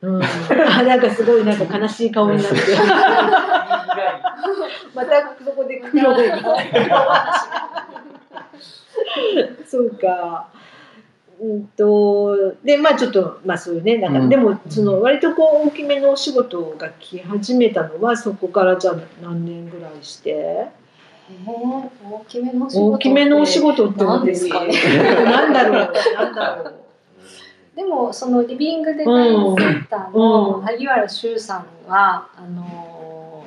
[0.00, 2.56] うん、 あなんかすごいなんか悲しい顔になって
[4.94, 6.18] またそこで苦労が。
[9.66, 10.48] そうか。
[11.40, 14.28] うんとでまあちょっとまあそういうねなんか、うん。
[14.28, 20.66] でもその割とこう大きめのお仕事が来始めたのはそこからじゃあ何年ぐらいして？
[21.46, 24.72] 大きめのお仕事大きめのお仕事って何ですかね。
[25.24, 26.74] なんだろうなんだろう
[27.78, 30.62] でもそのリビングデザインセンターうのん。
[30.62, 33.44] 萩原修さんはあの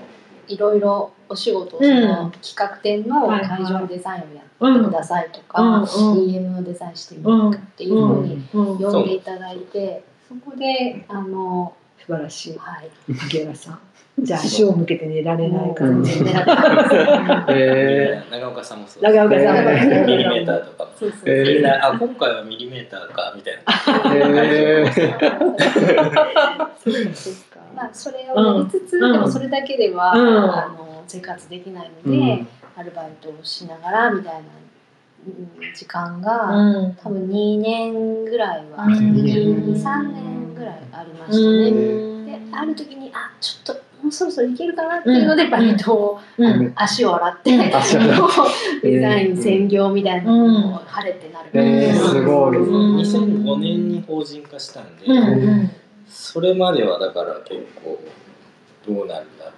[0.47, 2.01] いろいろお仕事をそうん。
[2.07, 5.83] の企画展の会場デザインをやうんってくださいとか、うんうん。
[5.83, 12.57] DM のデザインしてみるかっていうふうにうん呼んでいただいて、そこであの、素晴らしい。
[12.57, 13.79] はい、萩原さん
[14.19, 17.53] じゃあ足を向けて寝られないからうん全然狙ってます。
[17.53, 20.45] え 長岡さんもそう長岡さんえミリメー。
[20.45, 21.09] ターとかもそう。
[21.11, 24.13] そうえーみんなあ今回はミリメーターかみたいな。
[24.13, 24.91] へー。
[27.15, 29.13] そうかまあそれをやりつつ、うん。
[29.13, 30.27] でもそれだけでは、うん。
[30.51, 32.45] あの生活できないので、
[32.77, 34.39] アルバイトをしながらみたいな
[35.25, 36.95] うん時間が、うん。
[37.01, 38.93] 多分2年ぐらいは、うん。
[38.93, 41.69] 23年ぐらいありましたね。
[41.69, 41.73] う
[42.23, 42.25] ん。
[42.25, 46.73] である時にあちょっともうそろそろいけるかなっていうので、バイトを、うん。
[46.75, 47.57] 足を洗って、
[48.83, 52.57] デザイン専業みたいなのを晴れてなる、えーすごい。
[52.57, 52.97] うん。
[52.97, 55.71] 2005年に法人化したんで、うん
[56.07, 57.97] それまではだから結構
[58.85, 59.51] どうなるんだろ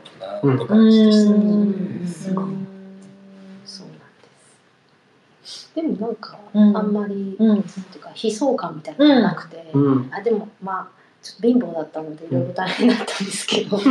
[0.43, 2.07] うなって感じでした、うんうん。
[2.07, 2.45] すごい。
[3.65, 4.03] そうなんで
[5.43, 5.71] す。
[5.75, 6.77] でもなんか、うん。
[6.77, 10.09] あんまり、うんなんていうか悲壮感みたいなのがなくて、うん。
[10.13, 13.77] あでもまあちょっと貧乏だったのでいろいろ大変だったんですけど、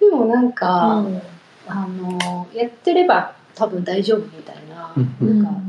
[0.00, 1.04] でもなんか、
[1.66, 5.42] あのやってれば多分大丈夫みたいな,、うん。
[5.42, 5.60] なんか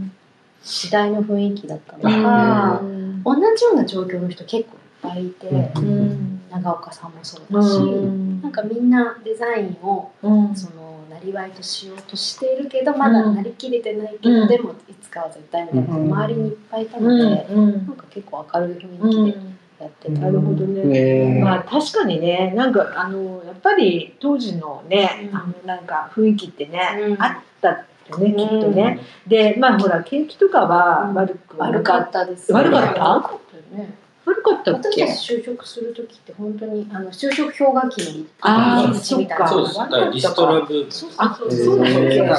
[0.64, 3.24] 時代の雰囲気だったのうんか、うん。
[3.24, 4.70] 同じような状況の人結
[5.04, 8.42] 構いっぱいいて、うん長岡さんもそうだし、うん。
[8.42, 10.56] なんかみんなデザインをうん。
[10.56, 13.36] そのなりわいとしようとしているけどまだうん。
[13.36, 16.14] なりきれてないけど、うんでもいつかは絶対みたいな人うん。
[16.14, 17.72] 周りにいっぱいいたので、うん。
[17.88, 19.40] なんか結構明るい雰囲気で
[19.80, 20.84] やってた、なるほどね。
[20.84, 25.36] ねまあ確かにね、なんかあのやっぱり当時のね、うん。
[25.36, 27.22] あのなんか雰囲気ってね、うん。
[27.22, 27.70] あった
[28.10, 29.00] よね、きっとね。
[29.28, 33.04] で、まあほら景気とかは悪くはな悪かったです悪かった？
[33.16, 33.96] 悪かったよね
[34.26, 35.04] 悪かったっけ？
[35.06, 35.16] 私た？
[35.16, 39.78] ち就職する時って本当にあの就職氷河期にあー入り口みたいなそうです。
[39.78, 41.52] だからリストラブームそうあそう。
[41.52, 41.78] そう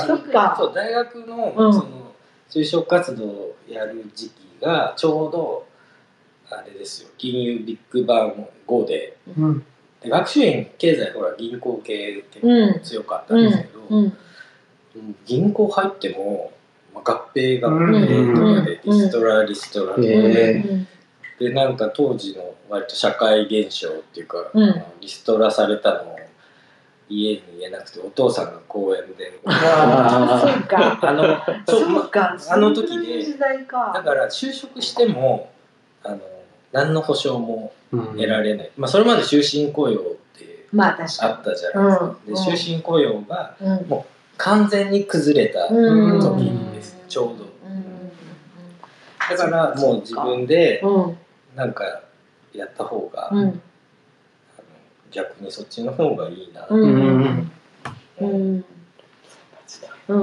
[0.06, 0.54] そっか。
[0.58, 1.72] そう大学の,、うん。
[1.72, 2.14] その
[2.50, 4.32] 就職活動をやる時期
[4.62, 5.66] がちょうど
[6.50, 7.08] あれですよ。
[7.18, 9.16] 金融ビッグバン5で。
[9.36, 9.64] うん。
[10.00, 14.04] で学習院経済ほら銀行系結構強かったんですけど、うん。
[14.04, 14.06] う
[14.98, 15.16] ん。
[15.26, 16.52] 銀行入っても、
[16.94, 17.94] まあ、合併合うん。
[17.94, 19.00] 併とかでうん。
[19.00, 20.86] リストラリストラとかへで,、え
[21.38, 24.82] でなんか当時の割と社会現象っていうか、うん。
[25.00, 26.18] リストラされたのを
[27.08, 29.40] 家に言えなくてお父さんが公園で。
[29.44, 30.98] あそうか。
[31.02, 32.36] あのそうか。
[32.50, 34.02] あの時でだか。
[34.04, 35.50] から就職しても
[36.02, 36.20] あの
[36.72, 38.06] 何の保証もうん。
[38.14, 40.02] 得られない、まあ、それまで終身雇用っ
[40.36, 42.34] てまあったじゃないですか、うん。
[42.34, 43.68] で終身雇用がに。
[43.68, 44.00] うん。
[44.36, 46.20] 完全に崩れたうん。
[46.20, 47.54] 時です、ちょうど。
[49.30, 51.18] だからもう自分でうん
[51.54, 52.02] なんか
[52.52, 53.62] やった方が、うん。
[55.10, 56.82] 逆にそっちの方がいいな、うん。
[56.82, 57.50] うん。
[58.20, 58.64] うん。
[60.06, 60.20] うん、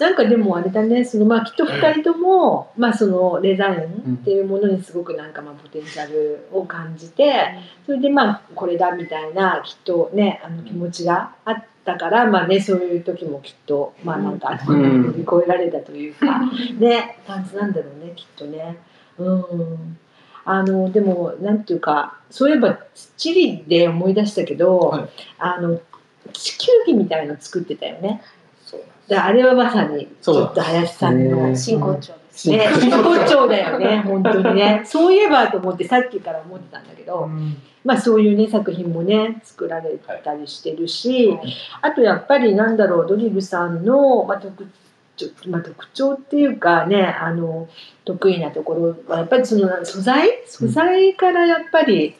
[0.00, 1.04] なんかでもあれだね。
[1.04, 7.54] そのまあきっと2人とも、まあそのデザインっていうものにすごくなんかまあポテンシャルを感じて
[7.86, 16.40] それでまあこれだみたいなきっとねあの気持ちがあったから、まあねそういう時もきっとまあなんか乗り越えられたというか、
[16.80, 18.78] ね感じなんだろうねきっとね。
[19.18, 19.98] うん
[20.44, 22.78] あのでもなんていうかそういえば
[23.16, 25.08] チリで思い出したけど、はい。
[25.38, 25.80] あの
[26.32, 28.22] 地球儀みたいの作ってたよね。
[29.08, 32.70] であれはまさにちそうょっと林さんの真骨頂ですね。
[32.80, 33.48] 真骨頂。
[33.48, 34.82] だよね本当にね。
[34.84, 37.28] そういえばと思ってさっきから思ってたんだけど、
[37.84, 41.36] まあそういうね作品もね作られたりしてるし、
[41.82, 44.70] あとやっぱりなんだろうドリルさんの、まあ、特徴
[45.46, 47.68] まあ、特徴っていうかねあの
[48.04, 50.28] 得意なところはやっぱりその素材？
[50.46, 52.16] 素材からやっぱり、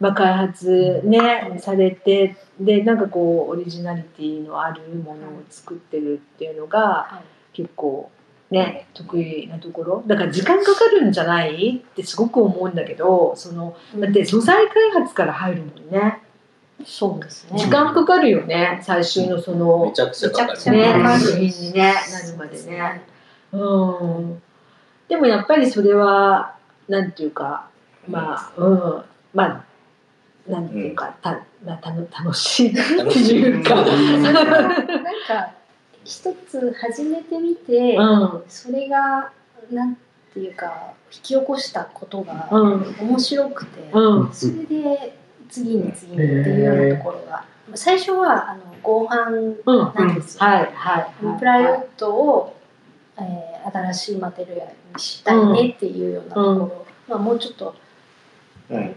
[0.00, 7.56] まあ、開発ねされてでなんかこうオリジナリティのあるものを作ってるっていうのがはい。
[7.56, 8.10] 結構
[8.50, 10.02] ね得意なところ。
[10.08, 11.76] だから時間かかるんじゃない？
[11.88, 16.20] ってすごく思うんだけどそのだって素材開発から入るもんね
[16.84, 17.58] そうですね。
[17.58, 23.02] 時間かかるよね最終のそのめちゃくちゃかかりますねにねなるまでね。
[23.52, 24.42] うん。
[25.08, 26.56] でもやっぱりそれは
[26.88, 27.68] なんていうか
[28.08, 29.04] まあうん。
[29.32, 29.64] まあ
[30.48, 32.80] なんていうか、たまあ、たの楽しいって
[33.18, 33.76] いうか。
[33.76, 35.52] なんか
[36.04, 38.42] 一つ始めてみて、うん。
[38.48, 39.32] それが
[39.70, 39.96] なん
[40.34, 42.96] ていうか引き起こしたことがうん。
[43.00, 44.32] 面白くて、うん。
[44.32, 45.16] それで
[45.54, 47.44] 次に次にっていうようなところが、
[47.74, 52.56] 最初はあの合板うんなんですよ、はいはいあのプライウッドを、
[53.18, 57.74] えー新しいマテリアルにしたいねっていうようなところ、まあ、もうちょっと
[58.68, 58.94] うんうん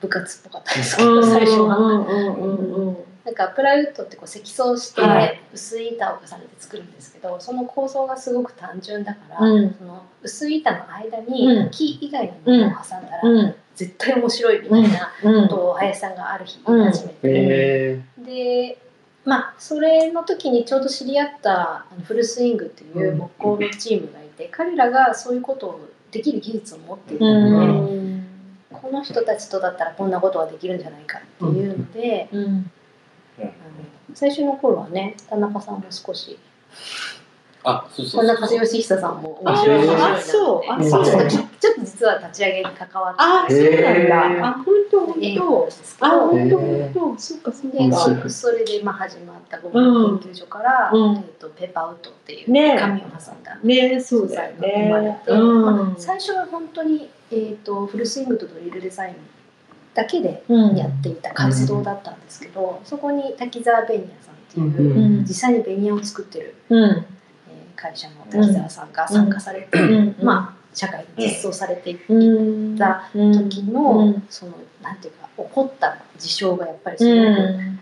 [0.00, 1.26] 部活っぽかったですけど、うん。
[1.26, 1.76] 最初は。
[1.76, 2.96] うんうんうんうん。
[3.24, 5.40] なんかプライウッドってこう積層してはい。
[5.52, 9.74] 薄い板を重ねて作るんですけど、その構造がすごく単純だから、うん。
[9.78, 11.70] その薄い板の間うにん。
[11.70, 13.54] 木以外のものを挟んだら、うん。
[13.74, 15.48] 絶対面白いみたいなうん。
[15.48, 18.00] ことを林さんがある日言い始めて、え。
[18.18, 18.78] で
[19.24, 25.80] まあそれの時にちょうど知り合ったフルスイングっていう木工のチームがいて、彼らがそういうことを
[26.10, 28.07] できる技術を持っていたうので、ん
[28.80, 32.70] この人たちとだったらこんなことができるんじゃないかっていうので、うん。
[33.40, 33.50] あの
[34.14, 36.38] 最初の頃はね田中さんも少し
[37.64, 38.46] あそうそう田そう。
[38.48, 41.04] 中義久さんもあ面白い面白あそうあそう。
[41.04, 43.18] ちょっとちょっと実は立ち上げに関わって。
[43.20, 44.22] あそうなんへだ。
[44.22, 45.68] ーあ本当本ええ当
[46.00, 47.18] あ本当本当。
[47.18, 51.16] そうかそうで面白いそれでまあ始まったゴム研究所から、うん。
[51.16, 52.46] えー、とペーパーウッドっていう
[52.78, 55.20] 紙を挟んだねそうだよね。
[55.26, 55.32] て。
[55.32, 55.96] うん。
[55.98, 59.14] 最初は本当に、えー、とフルスイングとドリルデザイン
[59.94, 60.76] だけでうん。
[60.76, 64.38] やっていた活動だったんですけど、そこに滝沢ベニヤさんっ
[64.70, 65.24] ていう、うんうん。
[65.24, 66.84] 実際にベニヤを作ってる、うん。
[66.84, 67.02] えー
[67.80, 70.24] 会社の滝沢さんが参加されて、うん。
[70.24, 73.48] まあ社会に実装されていっうんたうん。
[73.48, 74.26] 時の、うん。
[74.28, 74.52] その
[74.82, 77.80] なんていうか起こった事象がやっぱりすうごくん。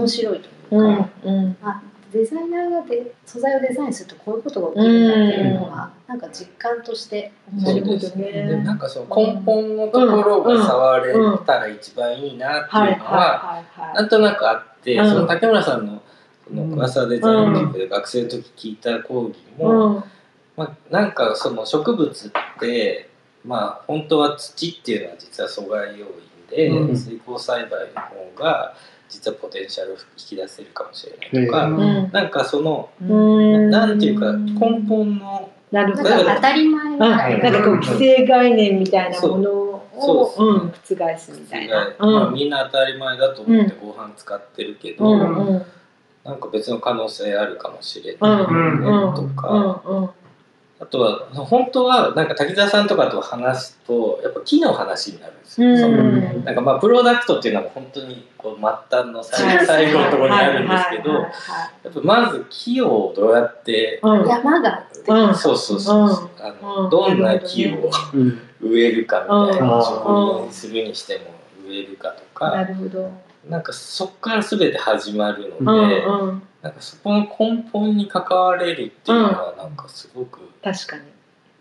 [0.00, 1.34] 面白いというか、うん。
[1.34, 1.56] うん。
[1.62, 1.82] あ
[2.12, 8.24] デザイナーがで素材をデザインするとこういうことが起きるんだっていうのが、なんか実感として面そう白いですね。
[8.32, 11.14] でなんかその根本のところが触れ
[11.46, 15.08] たら一番いいなってはいいうのはなんとなくあって、うん。
[15.08, 16.02] その竹村さんの
[16.48, 20.04] その桑沢デザイン塾で学生の時聞いた講義も、うん。
[20.56, 23.08] まあ、なんかその植物って
[23.44, 26.12] まあ本当は土っていうのは実は阻害要因
[26.50, 26.96] で、うん。
[26.96, 28.74] 水耕栽培の方が
[29.10, 31.76] 実はポテンシャルを引き出せるかもしれないとか、うん。
[31.76, 33.70] うんなんかその、うん。
[33.70, 36.10] なんていうか根本のなるほど。
[36.10, 36.84] なんか当たり前。
[36.84, 41.94] うん、ななんかこう既成概念みたいなものをそううん、覆すみたいな。
[41.98, 45.04] まあ、みんな当たり前だと思ってご飯使ってるけど、
[46.24, 48.20] なんか別の可能性あるかもしれうん。
[48.20, 48.80] ないうん。
[48.80, 50.02] ねとか、うん。
[50.02, 50.10] うん
[50.82, 55.68] あとは本当はなんか滝沢さんとかと話すとやっぱ木の話になるんですよ。
[55.68, 55.78] うん。
[55.78, 56.02] その
[56.42, 61.22] なんかまあプロダクトっていうのは本当にこう末端の最最後のところにあるんですけど、はい
[61.84, 65.34] やっぱまず木をどうやって、山があって、うん。
[65.34, 66.04] そうそうそう、う。
[66.06, 66.08] ん。
[66.08, 66.90] あのうん。
[66.90, 68.40] どんな木をうん。
[68.62, 69.82] 植えるかみたいな、うん。
[69.82, 71.24] 植林するにしても
[71.68, 73.10] 植えるかとなか、るほど。
[73.48, 76.42] なんかそこから全て始まるうので、んうん。
[76.62, 81.02] なんかそこの根本に関われるっていうのはなんかすごく確かに。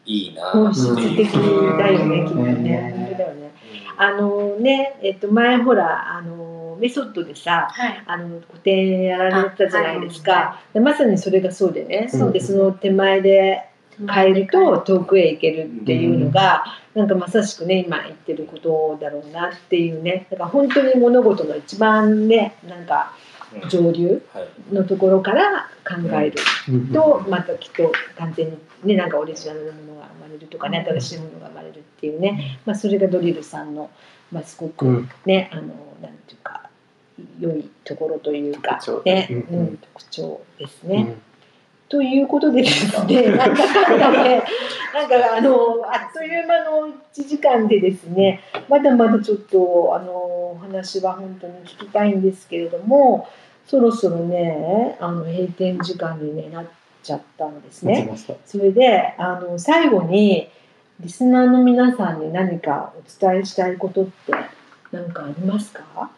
[0.05, 0.73] いいな本。
[0.73, 2.93] 質的だよね、きっとうんね。
[2.97, 3.51] 本当だよね。
[3.97, 7.67] あのね、えっと前ほらあのメソッドでさ。
[7.71, 13.69] はいあの個展やられたじゃないですあはか、でまさにそれがそうでね、うんでその手前で
[14.07, 16.63] 変えると遠くへ行けるっていうのが、
[16.95, 23.28] なんかまさしくね今言ってることだろうなっていうねだから本当に物事の一番ねなんかうん
[23.69, 26.35] 上流はいのところから考える。
[26.69, 26.87] うん。
[26.93, 33.89] とまたきっと完全にねなんかオリジナルのものが生まれるとかね新しいものが生まれるっていうね、まあ、それがドリルさんの、
[34.31, 35.09] まあ、すごくうん。
[35.25, 35.61] ね、あの
[36.01, 36.69] なんていうか
[37.39, 39.77] 良いところというか特徴ね、ううんん。
[39.77, 41.15] 特徴ですね。
[41.91, 44.43] うんということでですね、 なんだかんだね、
[44.93, 46.91] なんかあのあっという間の1
[47.27, 53.27] 時間でですね、まだまだちょっとあのお話は本当に聞きたいんですけれども、
[53.65, 56.65] そろそろね、あの閉店時間に、ね、なっ
[57.01, 58.01] ちゃったんですね。
[58.01, 60.47] 持ちましたそれであの最後に
[60.99, 64.33] リスナーの皆さんに何かお伝えしたいことって
[64.91, 66.11] 何かありますか？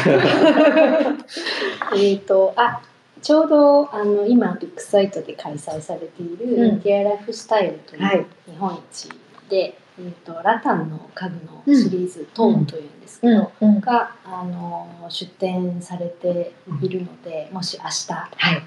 [1.96, 2.80] えっとあ
[3.24, 8.18] ちょうどあの今ビッグサイトで開催されている、ティアライフスタイルといはい。
[8.18, 9.08] う日本一
[9.48, 11.36] で、えー、とラタンの家具
[11.72, 16.52] のシリーズ、トーンというんですけど、うん、があの出展されて
[16.82, 18.62] いるので、もし明日はい。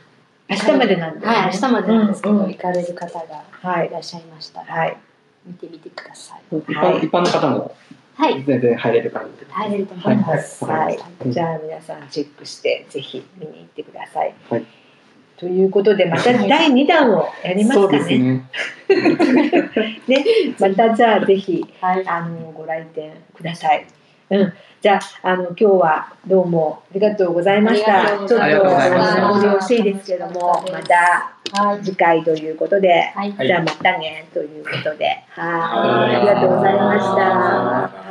[0.50, 2.50] 明日までなんで、はい明日までなんですけど、うんうん。
[2.50, 3.88] 行かれる方がはい。
[3.88, 4.98] いらっしゃいましたら、はい。
[5.46, 6.42] 見てみてください。
[6.58, 7.02] 一はい。
[7.02, 7.76] 般一般の方も
[8.18, 9.52] はい、全然入れる感じで。
[9.52, 10.66] 入れると思います。
[10.66, 10.86] はい。
[10.86, 11.00] はい。
[11.26, 14.34] うんじゃあ皆さんチェックしてぜひ見に行ってください。
[14.50, 14.66] はい。
[15.38, 18.18] ということでまた第2弾をやりますかね。
[18.18, 18.50] ね。
[20.08, 20.26] ね。
[20.60, 23.86] またじゃあぜひはい、あのご来店ください。
[24.32, 24.54] うん。
[24.82, 28.08] じゃああの今日はどうもありがとうございました。
[28.08, 31.34] ちょっとざいましいですけどもまた。
[31.54, 33.12] はい、次回ということで。
[33.16, 36.08] はい、はいじゃあまたねということで、はい。
[36.08, 38.07] はい、ありがとうございました。